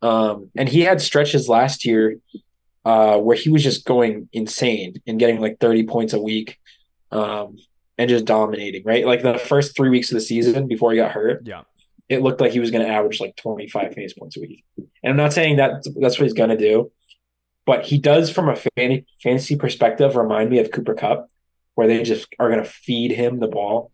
[0.03, 2.17] Um, and he had stretches last year
[2.85, 6.57] uh, where he was just going insane and getting like 30 points a week
[7.11, 7.57] um,
[7.97, 9.05] and just dominating, right?
[9.05, 11.61] Like the first three weeks of the season before he got hurt, Yeah.
[12.09, 14.63] it looked like he was going to average like 25 fantasy points a week.
[14.77, 16.91] And I'm not saying that that's what he's going to do,
[17.65, 21.27] but he does, from a fan- fantasy perspective, remind me of Cooper Kupp,
[21.75, 23.91] where they just are going to feed him the ball.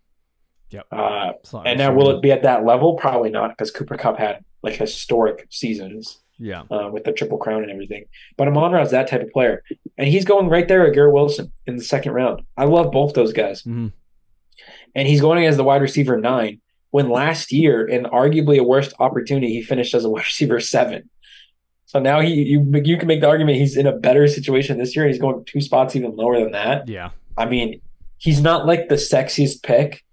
[0.69, 0.85] Yep.
[0.91, 1.31] Uh,
[1.65, 2.95] and now, will it be at that level?
[2.95, 6.63] Probably not, because Cooper Kupp had like historic seasons Yeah.
[6.69, 8.05] uh, with the triple crown and everything.
[8.37, 9.63] But Amon Ra is that type of player,
[9.97, 12.43] and he's going right there at Garrett Wilson in the second round.
[12.55, 13.91] I love both those guys, Mhm.
[14.95, 16.59] and he's going as the wide receiver nine.
[16.91, 21.09] When last year, in arguably a worst opportunity, he finished as a wide receiver seven.
[21.85, 24.95] So now he you you can make the argument he's in a better situation this
[24.95, 25.07] year.
[25.07, 26.87] He's going two spots even lower than that.
[26.87, 27.11] Yeah.
[27.37, 27.81] I mean,
[28.17, 30.03] he's not like the sexiest pick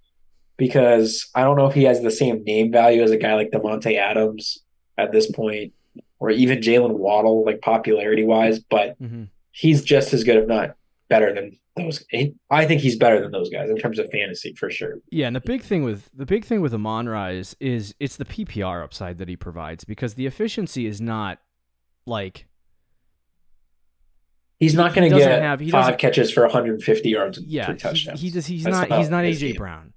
[0.57, 3.51] because I don't know if he has the same name value as a guy like
[3.51, 4.63] Davante Adams
[4.97, 5.73] at this point,
[6.21, 9.29] or even Jaylen Waddle, like popularity wise, but Mhm.
[9.53, 10.77] he's just as good, if not
[11.09, 12.05] better than those.
[12.51, 15.01] I think he's better than those guys in terms of fantasy for sure.
[15.11, 18.17] Yeah, and the big thing with the big thing with Amon Ra is, is it's
[18.17, 21.41] the PPR upside that he provides because the efficiency is not
[22.07, 22.47] like
[24.61, 27.79] He's not going to get have- he five catches for 150 yards yeah three he,
[27.81, 28.21] touchdowns.
[28.21, 29.57] he does he's That's not he's not AJ.
[29.57, 29.93] Brown.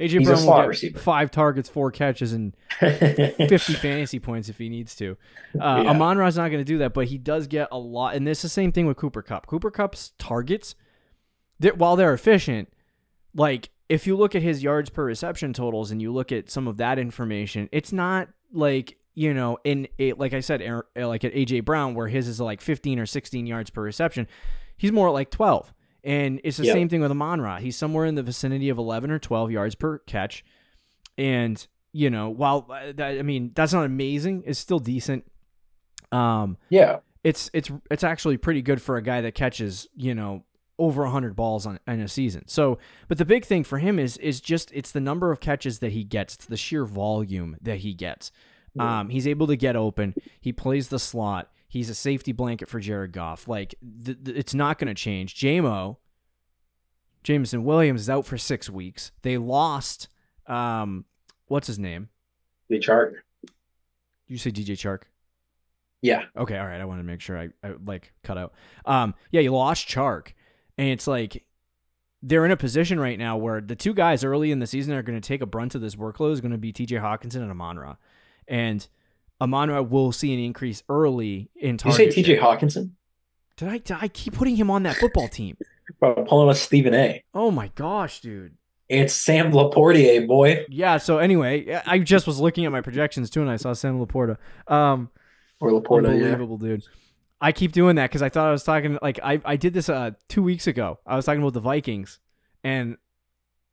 [0.00, 0.98] AJ He's a Brown will get receiver.
[0.98, 5.16] five targets, four catches, and 50 fantasy points if he needs to.
[5.54, 5.90] Uh, Yeah.
[5.90, 8.14] Amon Ra's not going to do that, but he does get a lot.
[8.16, 9.46] And it's the same thing with Cooper Kupp.
[9.46, 10.74] Cooper Kupp's targets,
[11.58, 12.68] they're, while they're efficient,
[13.34, 16.66] like if you look at his yards per reception totals and you look at some
[16.66, 20.60] of that information, it's not like you know in it, like I said,
[20.96, 24.26] like at AJ Brown where his is like 15 or 16 yards per reception.
[24.76, 25.74] He's more like 12.
[26.04, 26.72] And it's the Yeah.
[26.72, 27.58] same thing with Amon Ra.
[27.58, 30.44] He's somewhere in the vicinity of 11 or 12 yards per catch.
[31.18, 35.24] And, you know, while uh, that, I mean, that's not amazing, it's still decent.
[36.12, 40.44] Um, yeah, it's it's it's actually pretty good for a guy that catches, you know,
[40.78, 42.44] over 100 balls on in a season.
[42.48, 45.78] So, but the big thing for him is is just it's the number of catches
[45.80, 48.32] that he gets, it's the sheer volume that he gets.
[48.78, 50.14] Um, he's able to get open.
[50.40, 51.50] He plays the slot.
[51.70, 53.46] He's a safety blanket for Jared Goff.
[53.46, 55.36] Like th- th- it's not going to change.
[55.36, 55.98] JMO,
[57.22, 59.12] Jameson Williams is out for six weeks.
[59.22, 60.08] They lost.
[60.46, 61.04] Um,
[61.46, 62.08] what's his name?
[62.68, 63.14] the chart.
[63.42, 63.52] Did
[64.26, 65.02] you say DJ Chark?
[66.02, 66.80] Yeah, Okay, all right.
[66.80, 68.52] I wanted to make sure I, I like cut out.
[68.84, 70.32] Um, yeah, you lost Chark,
[70.78, 71.44] and it's like
[72.22, 75.02] they're in a position right now where the two guys early in the season are
[75.02, 76.96] going to take a brunt of this workload is going to be T.J.
[76.96, 77.96] Hockenson and Amon Ra,
[78.48, 78.86] and
[79.40, 82.12] Amon Ra will see an increase early in Did you target.
[82.14, 82.38] say TJ.
[82.40, 82.90] Hockenson?
[83.56, 83.78] Did I?
[83.78, 85.56] Did I keep putting him on that football team?
[86.00, 87.22] Bro, pulling with Stephen A.
[87.34, 88.54] Oh my gosh, dude.
[88.88, 90.64] It's Sam Laportier, boy.
[90.68, 90.98] Yeah.
[90.98, 94.36] So anyway, I just was looking at my projections too, and I saw Sam Laporta.
[94.66, 95.10] Um,
[95.60, 96.10] Or Laporta, yeah.
[96.26, 96.82] Unbelievable, dude.
[97.40, 99.88] I keep doing that because I thought I was talking like I, I did this
[99.88, 100.98] uh two weeks ago.
[101.06, 102.18] I was talking about the Vikings,
[102.64, 102.96] and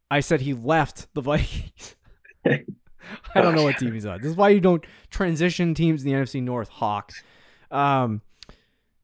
[0.09, 1.95] I said he left the Vikings.
[3.35, 4.21] I don't know what team he's on.
[4.21, 6.69] This is why you don't transition teams in the NFC North.
[6.69, 7.11] Hawk.
[7.71, 8.21] Um,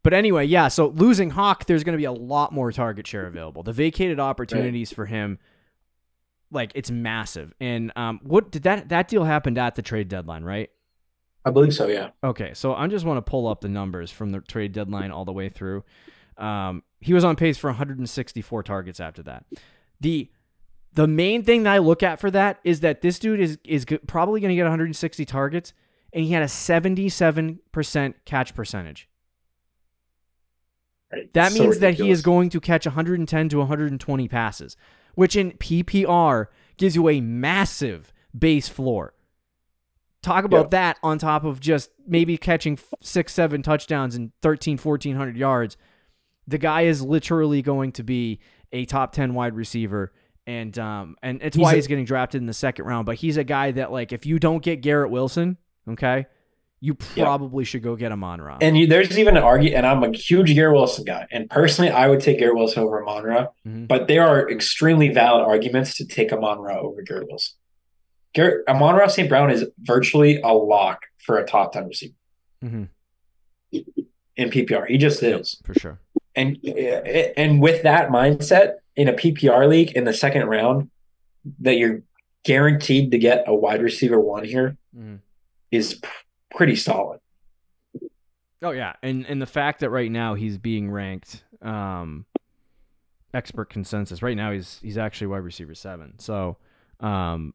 [0.04, 0.68] but anyway, yeah.
[0.68, 3.63] So losing Hawk, there's going to be a lot more target share available.
[3.63, 5.39] The vacated opportunities for him,
[6.52, 7.54] like it's massive.
[7.60, 10.70] And um, what did that that deal happened at the trade deadline, right?
[11.46, 12.12] I believe so, yeah.
[12.24, 15.26] Okay, so I just want to pull up the numbers from the trade deadline all
[15.26, 15.84] the way through.
[16.38, 19.46] Um, he was on pace for 164 targets after that.
[20.00, 20.30] The
[20.93, 23.86] the main thing that I look at for that is that this dude is is
[24.08, 25.73] probably going to get 160 targets,
[26.12, 29.10] and he had a 77 percent catch percentage.
[31.34, 34.75] That So means that he is going to catch 110 to 120 passes,
[35.13, 39.13] which in PPR gives you a massive base floor.
[40.23, 40.69] Talk about Yep.
[40.71, 45.77] that on top of just maybe catching six, seven touchdowns and 13, 1400 yards.
[46.47, 48.39] The guy is literally going to be
[48.71, 50.12] a top 10 wide receiver.
[50.45, 53.06] And um and it's He's why a- he's getting drafted in the second round.
[53.06, 56.25] But he's a guy that like if you don't get Garrett Wilson, okay,
[56.84, 58.58] you probably should go get Amon Ra.
[58.60, 61.25] And you, there's even an argument, and I'm a huge Garrett Wilson guy.
[61.32, 63.47] And personally, I would take Garrett Wilson over Amon Ra.
[63.65, 63.88] Mhm.
[63.88, 67.56] But there are extremely valid arguments to take Amon Ra over Garrett Wilson.
[68.34, 69.29] Garrett, Amon Ra St.
[69.29, 72.15] Brown is virtually a lock for a top 10 receiver
[72.62, 72.84] mm-hmm.
[74.36, 74.86] in PPR.
[74.86, 75.62] He just is.
[75.63, 75.99] for sure.
[76.36, 76.58] And
[77.38, 80.89] and with that mindset in a PPR league in the second round,
[81.60, 82.01] that you're
[82.43, 84.77] guaranteed to get a wide receiver one here
[85.71, 86.01] is Mhm.
[86.03, 86.10] p-
[86.56, 87.19] pretty solid.
[88.62, 92.25] Oh yeah, and and the fact that right now he's being ranked um
[93.34, 94.21] expert consensus.
[94.21, 96.19] Right now he's he's actually wide receiver 7.
[96.19, 96.58] So
[96.99, 97.53] um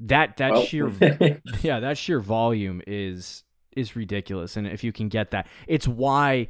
[0.00, 0.88] that that sheer
[1.62, 3.44] yeah, that sheer volume is
[3.76, 5.46] is ridiculous and if you can get that.
[5.66, 6.48] It's why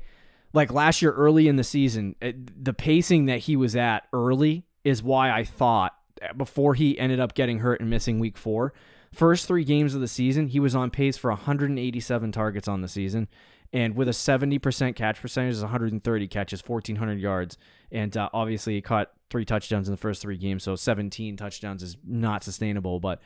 [0.55, 4.65] like last year early in the season, it, the pacing that he was at early
[4.85, 8.73] is why I thought eh, before he ended up getting hurt and missing week 4,
[9.13, 12.89] first 3 games of the season, he was on pace for 187 targets on the
[12.89, 13.29] season
[13.75, 17.59] and with a 70% catch percentage, is 130 catches, 1400 yards,
[17.91, 21.83] and uh, obviously he caught three touchdowns in the first 3 games, so 17 touchdowns
[21.83, 23.21] is not sustainable, but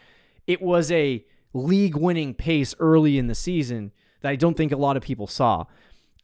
[0.46, 4.76] it was a league winning pace early in the season that I don't think a
[4.76, 5.66] lot of people saw.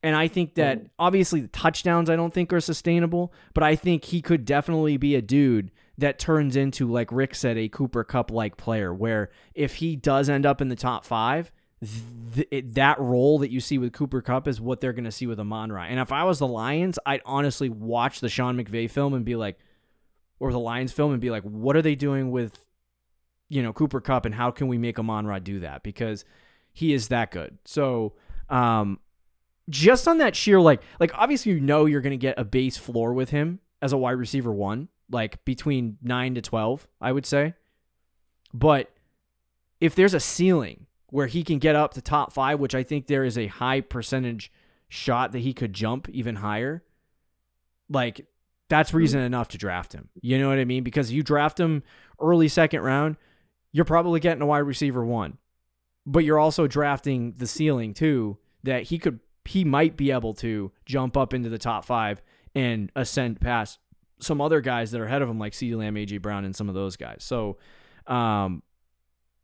[0.04, 4.04] And I think that obviously the touchdowns I don't think are sustainable, but I think
[4.04, 8.30] he could definitely be a dude that turns into, like Rick said, a Cooper Kupp
[8.30, 11.50] like player, where if he does end up in the top five,
[12.34, 15.10] th- it, that role that you see with Cooper Kupp is what they're going to
[15.10, 15.84] see with Amon Ra.
[15.84, 19.36] And if I was the Lions, I'd honestly watch the Sean McVay film and be
[19.36, 19.58] like,
[20.38, 22.58] or the Lions film and be like, what are they doing with,
[23.48, 25.82] you know, Cooper Kupp and how can we make Amon Ra do that?
[25.82, 26.26] Because
[26.74, 27.56] he is that good.
[27.64, 28.12] So,
[28.50, 28.98] um,
[29.70, 32.76] just on that sheer like like obviously you know you're going to get a base
[32.76, 37.26] floor with him as a wide receiver one like between 9 to 12 I would
[37.26, 37.54] say.
[38.52, 38.90] But
[39.80, 43.06] if there's a ceiling where he can get up to top 5 which I think
[43.06, 44.52] there is a high percentage
[44.88, 46.84] shot that he could jump even higher
[47.88, 48.26] like
[48.68, 48.98] that's hmm.
[48.98, 50.08] reason enough to draft him.
[50.20, 50.84] You know what I mean?
[50.84, 51.82] Because you draft him
[52.20, 53.16] early second round
[53.74, 55.36] you're probably getting a wide receiver one.
[56.06, 60.72] But you're also drafting the ceiling too that he could he might be able to
[60.86, 62.22] jump up into the top five
[62.54, 63.78] and ascend past
[64.20, 66.68] some other guys that are ahead of him, like CeeDee Lamb, AJ Brown, and some
[66.68, 67.18] of those guys.
[67.20, 67.58] So,
[68.06, 68.62] um,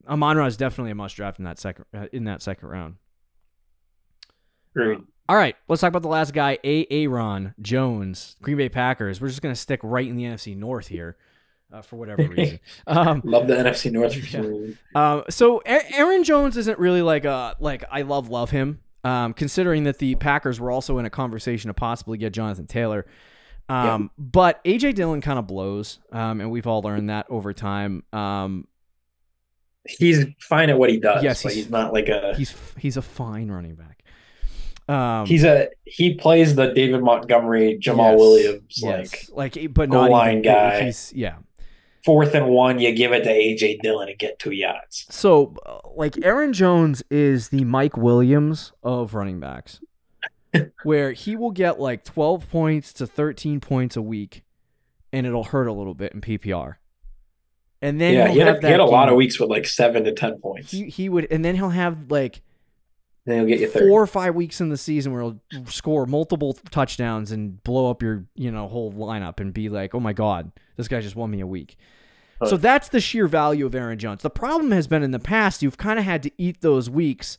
[0.09, 2.95] Amon Ra is definitely a must draft in that second uh, in that second round.
[4.75, 4.99] Great.
[5.29, 6.87] All right, let's talk about the last guy, A.
[6.91, 9.21] Aaron Jones, Green Bay Packers.
[9.21, 11.17] We're just gonna stick right in the NFC North here,
[11.73, 12.59] uh, for whatever reason.
[12.87, 14.17] Um, Love the NFC North.
[14.33, 14.75] Yeah.
[14.95, 18.81] um, so A- Aaron Jones isn't really like a like I love love him.
[19.03, 23.07] Um, considering that the Packers were also in a conversation to possibly get Jonathan Taylor.
[23.69, 28.03] Um, but AJ Dillon kind of blows, um, and we've all learned that over time.
[28.13, 28.67] Um,
[29.87, 31.23] He's fine at what he does.
[31.23, 32.35] Yes, but he's- he's, not like a.
[32.37, 34.03] he's he's a fine running back.
[34.89, 39.31] Um, He's a he plays the David Montgomery, Jamaal yes, Williams, yes.
[39.31, 40.83] like like, but not line even, guy.
[40.85, 41.37] He's yeah.
[42.05, 45.07] Fourth and one, you give it to AJ Dillon and get two yards.
[45.11, 49.81] So, uh, like Aaron Jones is the Mike Williams of running backs,
[50.83, 54.43] where he will get like 12 points to 13 points a week,
[55.13, 56.77] and it'll hurt a little bit in PPR.
[57.83, 59.49] And then yeah, he had, have a, that he had a lot of weeks with
[59.49, 60.71] like seven to ten points.
[60.71, 62.43] He he would, and then he'll have like
[63.27, 63.89] then he'll get you third.
[63.89, 68.03] four or five weeks in the season where he'll score multiple touchdowns and blow up
[68.03, 71.31] your you know whole lineup and be like, oh my god, this guy just won
[71.31, 71.77] me a week.
[72.47, 74.23] So that's the sheer value of Aaron Jones.
[74.23, 77.37] The problem has been in the past, you've kind of had to eat those weeks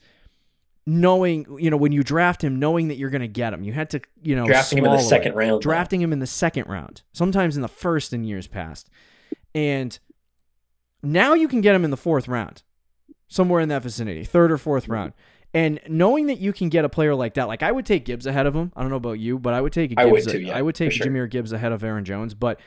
[0.85, 3.63] knowing, you know, when you draft him, knowing that you're going to get him.
[3.63, 5.03] You had to, you know, drafting him in the it.
[5.03, 5.61] second round.
[5.61, 8.89] Drafting him in the second round, sometimes in the first in years past.
[9.55, 9.97] And
[11.01, 12.61] now you can get him in the fourth round,
[13.27, 14.93] somewhere in that vicinity, third or fourth Mm-hmm.
[14.93, 15.13] round.
[15.53, 18.25] And knowing that you can get a player like that, like I would take Gibbs
[18.25, 18.71] ahead of him.
[18.75, 20.25] I don't know about you, but I would take a I Gibbs.
[20.25, 21.05] would too, yeah, I would take sure.
[21.07, 22.33] Jahmyr Gibbs ahead of Aaron Jones.
[22.33, 22.59] But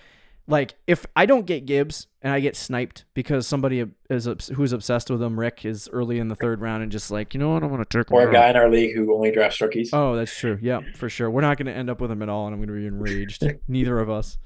[0.46, 5.08] like, if I don't get Gibbs and I get sniped because somebody is who's obsessed
[5.08, 7.62] with him, Rick is early in the third round and just like, you know what,
[7.62, 8.04] I'm gonna him.
[8.10, 9.90] or a guy in our league who only drafts rookies.
[9.94, 10.58] Oh, that's true.
[10.60, 11.30] Yeah, for sure.
[11.30, 12.87] We're not going to end up with him at all, and I'm going to be
[12.87, 13.42] enraged.
[13.68, 14.37] Neither of us.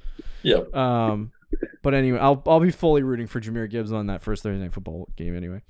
[0.42, 0.74] Yep.
[0.74, 1.32] Um,
[1.82, 4.72] but anyway, I'll I'll be fully rooting for Jahmyr Gibbs on that first Thursday night
[4.72, 5.62] football game anyway.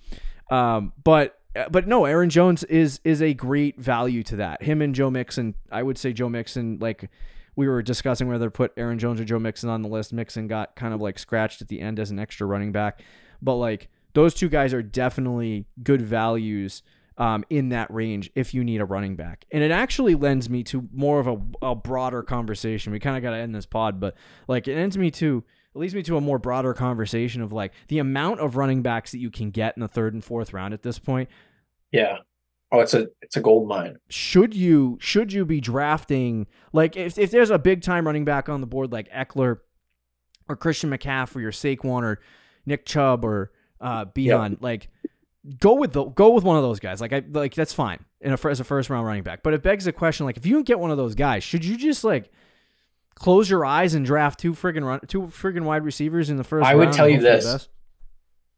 [0.51, 1.38] Um, but
[1.71, 4.63] but no, Aaron Jones is is a great value to that.
[4.63, 6.79] Him and Joe Mixon, I would say Joe Mixon.
[6.81, 7.11] Like
[7.57, 10.13] we were discussing whether to put Aaron Jones or Joe Mixon on the list.
[10.13, 13.03] Mixon got kind of like scratched at the end as an extra running back,
[13.43, 16.83] but like those two guys are definitely good values.
[17.17, 20.63] Um, in that range, if you need a running back, and it actually lends me
[20.63, 22.93] to more of a, a broader conversation.
[22.93, 24.15] We kind of got to end this pod, but
[24.47, 25.43] like it ends me to
[25.79, 29.13] it leads me to a more broader conversation of like the amount of running backs
[29.13, 31.29] that you can get in the third and fourth round at this point
[31.93, 32.19] Yeah.
[32.73, 33.99] oh, it's a it's a gold mine.
[34.09, 38.49] should you should you be drafting like if, if there's a big time running back
[38.49, 39.59] on the board like Ekeler
[40.49, 42.21] or Christian McCaffrey or Saquon or
[42.67, 44.89] Nick Chubb or uh Bijan like
[45.61, 48.33] go with the go with one of those guys like I like that's fine in
[48.33, 50.55] a as a first round running back but it begs the question like if you
[50.55, 52.31] don't get one of those guys should you just like
[53.19, 56.67] close your eyes and draft two friggin' run two friggin' wide receivers in the first
[56.67, 57.69] I would tell you hope for the this.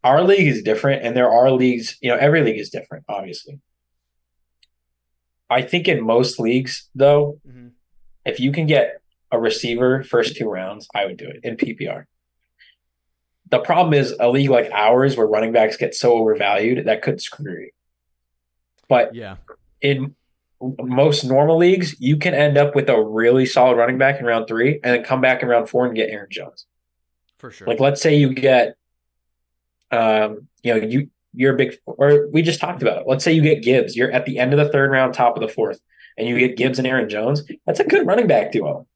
[0.03, 1.99] Our league is different, and there are leagues.
[2.01, 3.61] You know, every league is different, obviously.
[5.51, 7.73] I think in most leagues, though, Mhm.
[8.25, 9.01] if you can get
[9.33, 12.07] a receiver first two rounds, I would do it in PPR.
[13.51, 17.21] The problem is a league like ours where running backs get so overvalued that could
[17.21, 17.71] screw you.
[18.89, 19.37] But yeah
[19.81, 20.15] in
[20.61, 24.47] most normal leagues, you can end up with a really solid running back in round
[24.47, 26.67] three and then come back in round four and get Aaron Jones.
[27.39, 28.77] for sure Like let's say you get
[29.91, 33.05] um, you know, you you're a big or we just talked about it.
[33.07, 35.43] Let's say you get Gibbs, you're at the end of the third round, top of
[35.43, 35.81] the fourth,
[36.19, 37.43] and you get Gibbs and Aaron Jones.
[37.67, 38.87] That's a good running back duo.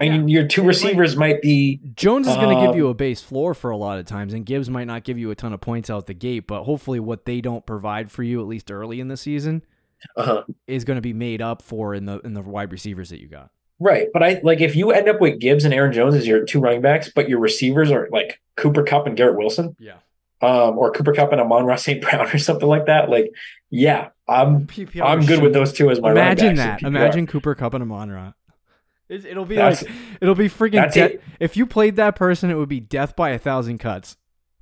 [0.00, 2.94] I mean, your two receivers might be Jones is going to give Um, you a
[2.94, 5.52] base floor for a lot of times, and Gibbs might not give you a ton
[5.52, 8.72] of points out the gate, but hopefully, what they don't provide for you, at least
[8.72, 9.62] early in the season,
[10.16, 13.20] uh is going to be made up for in the in the wide receivers that
[13.20, 13.50] you got.
[13.78, 14.08] right.
[14.12, 16.60] But I like if you end up with Gibbs and Aaron Jones as your two
[16.60, 19.96] running backs, but your receivers are like Cooper Kupp and Garrett Wilson, Yeah,
[20.42, 22.00] um, or Cooper Kupp and Amon-Ra St.
[22.02, 23.10] Brown or something like that.
[23.10, 23.32] Like,
[23.70, 24.68] yeah, I'm
[25.02, 26.82] I'm good with those two as my Imagine that.
[26.82, 28.32] Imagine Cooper Kupp and Amon Ra.
[29.08, 31.12] It, it'll be That's- like it'll be freaking death.
[31.38, 34.16] If you played that person, it would be death by a thousand cuts.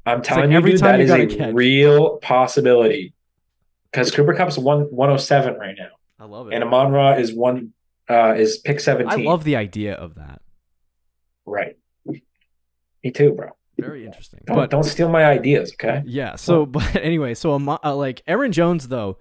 [0.04, 1.54] I'm like telling you, every dude, time that you is a catch.
[1.54, 3.12] real possibility.
[3.92, 6.54] Because Cooper Kupp's one 107 right now, I love it.
[6.54, 7.72] and Amon Ra is one
[8.08, 9.20] uh, is pick 17.
[9.20, 10.40] I love the idea of that.
[11.46, 11.76] right.
[12.06, 13.50] Me too, bro.
[13.78, 14.40] Very interesting.
[14.46, 16.02] Don't, but don't steal my ideas, okay?
[16.06, 16.36] Yeah.
[16.36, 19.18] So, but anyway, so uh, like Aaron Jones though,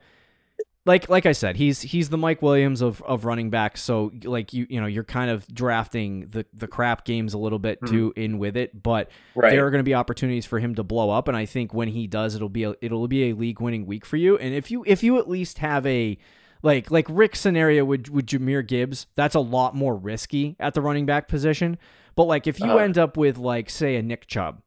[0.85, 3.77] like like I said, he's he's the Mike Williams of of running back.
[3.77, 7.59] So like you you know you're kind of drafting the the crap games a little
[7.59, 9.51] bit too in with it, but Right.
[9.51, 11.87] there are going to be opportunities for him to blow up, and I think when
[11.89, 14.37] he does, it'll be a, it'll be a league winning week for you.
[14.37, 16.17] And if you if you at least have a
[16.63, 20.81] like like Rick's scenario with with Jahmyr Gibbs, that's a lot more risky at the
[20.81, 21.77] running back position.
[22.15, 22.77] But like if you Uh-huh.
[22.77, 24.61] end up with like say a Nick Chubb,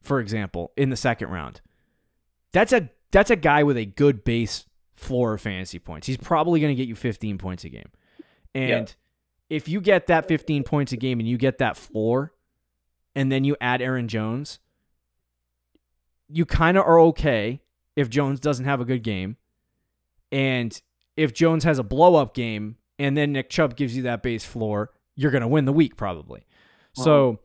[0.00, 1.60] for example, in the second round,
[2.52, 4.64] that's a that's a guy with a good base
[4.96, 6.06] floor of fantasy points.
[6.06, 7.90] He's probably going to get you 15 points a game.
[8.54, 8.94] And
[9.48, 12.32] if you get that 15 points a game and you get that floor
[13.14, 14.58] and then you add Aaron Jones,
[16.28, 17.60] you kind of are okay
[17.94, 19.36] if Jones doesn't have a good game.
[20.32, 20.80] And
[21.16, 24.44] if Jones has a blow up game and then Nick Chubb gives you that base
[24.44, 26.46] floor, you're going to win the week probably.
[26.94, 27.40] So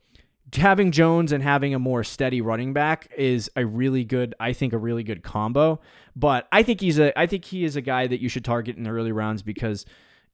[0.56, 4.74] having Jones and having a more steady running back is a really good, I think,
[4.74, 5.80] a really good combo.
[6.16, 8.78] But I think he's a, I think he is a guy that you should target
[8.78, 9.86] in the early rounds because,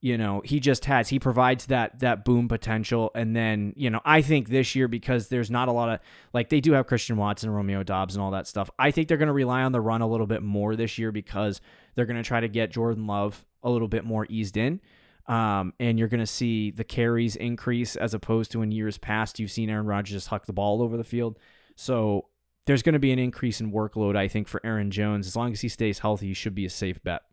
[0.01, 3.11] you know, he just has, he provides that that boom potential.
[3.15, 5.99] And then, you know, I think this year because there's not a lot of
[6.33, 8.69] like they do have Christian Watson, Romeo Doubs, and all that stuff.
[8.79, 11.11] I think they're going to rely on the run a little bit more this year
[11.11, 11.61] because
[11.95, 14.79] they're going to try to get Jordan Love a little bit more eased in.
[15.27, 19.39] Um, and you're going to see the carries increase as opposed to in years past.
[19.39, 21.37] You've seen Aaron Rodgers just huck the ball over the field.
[21.75, 22.27] So
[22.65, 25.27] there's going to be an increase in workload, I think, for Aaron Jones.
[25.27, 27.23] As long as he stays healthy, he should be a safe bet.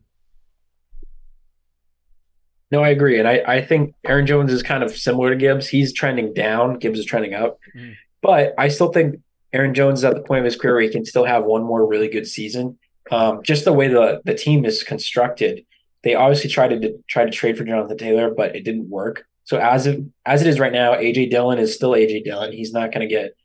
[2.71, 3.19] No, I agree.
[3.19, 5.69] And I, I think Aaron Jones is kind of similar to Gibbs.
[5.69, 7.59] He's trending down, Gibbs is trending up.
[7.77, 7.95] Mhm.
[8.21, 9.21] But I still think
[9.53, 11.63] Aaron Jones is at the point of his career where he can still have one
[11.63, 12.79] more really good season.
[13.11, 15.65] Um, just the way the, the team is constructed,
[16.05, 19.27] they obviously tried to try to trade for Jonathan Taylor, but it didn't work.
[19.45, 22.53] So as it as it is right now, AJ Dillon is still AJ Dillon.
[22.53, 23.37] He's not going to get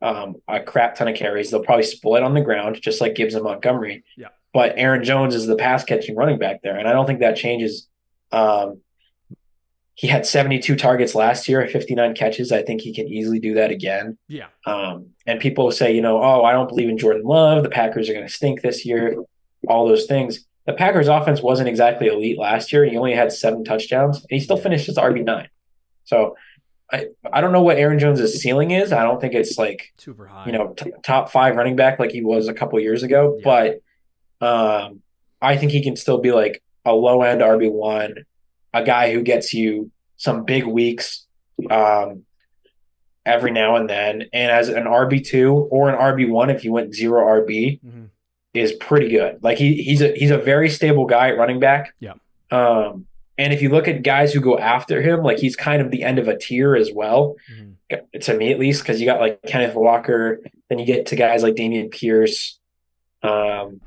[0.00, 1.50] um, a crap ton of carries.
[1.50, 4.04] They'll probably split on the ground, just like Gibbs and Montgomery.
[4.16, 4.28] Yeah.
[4.52, 7.36] But Aaron Jones is the pass catching running back there, and I don't think that
[7.36, 7.88] changes.
[8.30, 8.80] Um,
[9.94, 12.50] he had 72 targets last year, 59 catches.
[12.50, 14.16] I think he can easily do that again.
[14.26, 14.46] Yeah.
[14.66, 17.62] Um, and people say, you know, oh, I don't believe in Jordan Love.
[17.62, 19.16] The Packers are going to stink this year.
[19.68, 20.46] All those things.
[20.66, 22.84] The Packers' offense wasn't exactly elite last year.
[22.84, 25.48] He only had seven touchdowns, and he still finished as RB nine.
[26.04, 26.36] So,
[26.92, 28.92] I I don't know what Aaron Jones' ceiling is.
[28.92, 30.46] I don't think it's like Super high.
[30.46, 33.42] you know t- top five running back like he was a couple years ago, Yeah.
[34.40, 35.00] but um,
[35.40, 38.14] I think he can still be like a low end RB one,
[38.74, 41.26] a guy who gets you some big weeks
[41.70, 42.22] um,
[43.24, 46.72] every now and then, and as an RB two or an RB one if you
[46.72, 47.91] went zero RB Mhm.
[48.54, 49.42] Is pretty good.
[49.42, 51.94] Like he he's a he's a very stable guy at running back.
[52.00, 52.14] Yeah.
[52.50, 53.06] Um,
[53.38, 56.02] and if you look at guys who go after him, like he's kind of the
[56.02, 58.20] end of a tier as well Mhm.
[58.20, 61.42] to me at least, because you got like Kenneth Walker, then you get to guys
[61.42, 62.58] like Dameon Pierce,
[63.22, 63.80] um,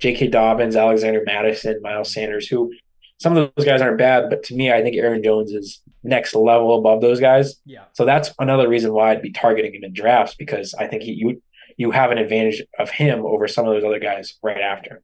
[0.00, 0.28] J.K.
[0.28, 2.72] Dobbins, Alexander Mattison, Miles Sanders, who
[3.18, 6.34] some of those guys aren't bad, but to me, I think Aaron Jones is next
[6.34, 7.56] level above those guys.
[7.64, 7.84] Yeah.
[7.94, 11.12] So that's another reason why I'd be targeting him in drafts because I think he,
[11.12, 11.42] you
[11.76, 15.02] you have an advantage of him over some of those other guys right after.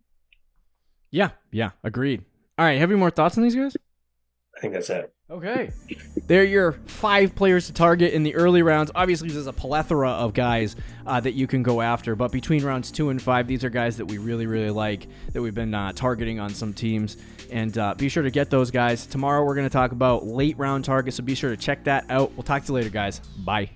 [1.10, 2.24] Yeah, yeah, agreed.
[2.58, 3.76] All right, have you more thoughts on these guys?
[4.56, 5.12] I think that's it.
[5.30, 5.70] Okay.
[6.26, 8.90] They're your five players to target in the early rounds.
[8.94, 10.74] Obviously, there's a plethora of guys
[11.06, 13.96] uh, that you can go after, but between rounds two and five, these are guys
[13.96, 17.16] that we really, really like that we've been uh, targeting on some teams.
[17.50, 19.06] And uh, be sure to get those guys.
[19.06, 22.06] Tomorrow, we're going to talk about late round targets, so be sure to check that
[22.10, 22.32] out.
[22.32, 23.20] We'll talk to you later, guys.
[23.38, 23.70] Bye.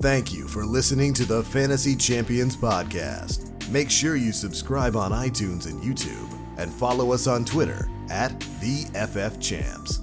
[0.00, 3.48] Thank you for listening to the Fantasy Champions Podcast.
[3.70, 8.84] Make sure you subscribe on iTunes and YouTube and follow us on Twitter at the
[8.94, 10.00] FF Champs.